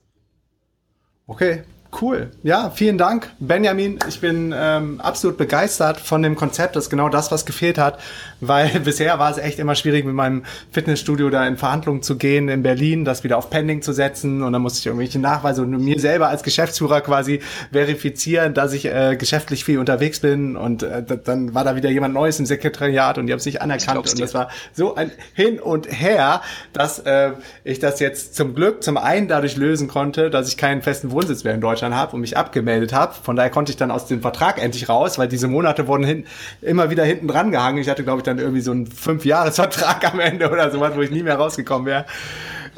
[1.26, 2.30] Okay, Cool.
[2.42, 3.98] Ja, vielen Dank, Benjamin.
[4.08, 6.76] Ich bin ähm, absolut begeistert von dem Konzept.
[6.76, 7.98] Das ist genau das, was gefehlt hat,
[8.40, 12.50] weil bisher war es echt immer schwierig, mit meinem Fitnessstudio da in Verhandlungen zu gehen
[12.50, 15.70] in Berlin, das wieder auf Pending zu setzen und dann musste ich irgendwelche Nachweise und
[15.70, 17.40] mir selber als Geschäftsführer quasi
[17.72, 22.12] verifizieren, dass ich äh, geschäftlich viel unterwegs bin und äh, dann war da wieder jemand
[22.12, 25.58] Neues im Sekretariat und die haben es nicht anerkannt und das war so ein Hin
[25.58, 26.42] und Her,
[26.74, 27.32] dass äh,
[27.64, 31.44] ich das jetzt zum Glück zum einen dadurch lösen konnte, dass ich keinen festen Wohnsitz
[31.44, 33.14] mehr in Deutschland Deutschland habe und mich abgemeldet habe.
[33.14, 36.26] Von daher konnte ich dann aus dem Vertrag endlich raus, weil diese Monate wurden hin,
[36.60, 37.78] immer wieder hinten dran gehangen.
[37.78, 41.10] Ich hatte, glaube ich, dann irgendwie so einen Fünf-Jahres-Vertrag am Ende oder sowas, wo ich
[41.10, 42.04] nie mehr rausgekommen wäre.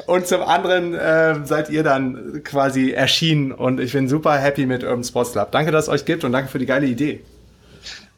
[0.05, 4.83] Und zum anderen äh, seid ihr dann quasi erschienen und ich bin super happy mit
[4.83, 5.51] Urban Sports Club.
[5.51, 7.23] Danke, dass es euch gibt und danke für die geile Idee.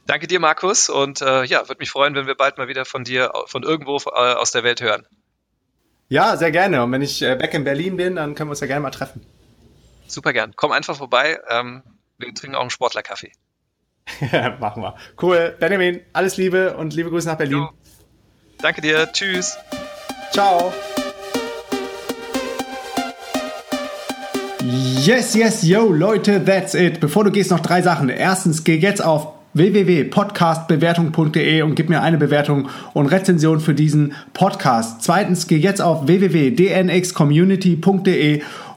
[0.05, 0.89] Danke dir, Markus.
[0.89, 3.97] Und äh, ja, würde mich freuen, wenn wir bald mal wieder von dir, von irgendwo
[3.97, 5.05] äh, aus der Welt hören.
[6.09, 6.83] Ja, sehr gerne.
[6.83, 8.91] Und wenn ich äh, back in Berlin bin, dann können wir uns ja gerne mal
[8.91, 9.25] treffen.
[10.07, 10.53] Super gern.
[10.55, 11.39] Komm einfach vorbei.
[11.49, 11.83] Ähm,
[12.17, 13.31] wir trinken auch einen Sportlerkaffee.
[14.59, 14.95] machen wir.
[15.21, 15.55] Cool.
[15.59, 17.59] Benjamin, alles Liebe und liebe Grüße nach Berlin.
[17.59, 17.69] Jo.
[18.61, 19.11] Danke dir.
[19.11, 19.57] Tschüss.
[20.31, 20.73] Ciao.
[25.05, 27.01] Yes, yes, yo, Leute, that's it.
[27.01, 28.07] Bevor du gehst, noch drei Sachen.
[28.07, 35.03] Erstens, geh jetzt auf www.podcastbewertung.de und gib mir eine Bewertung und Rezension für diesen Podcast.
[35.03, 38.41] Zweitens, geh jetzt auf www.dnxcommunity.de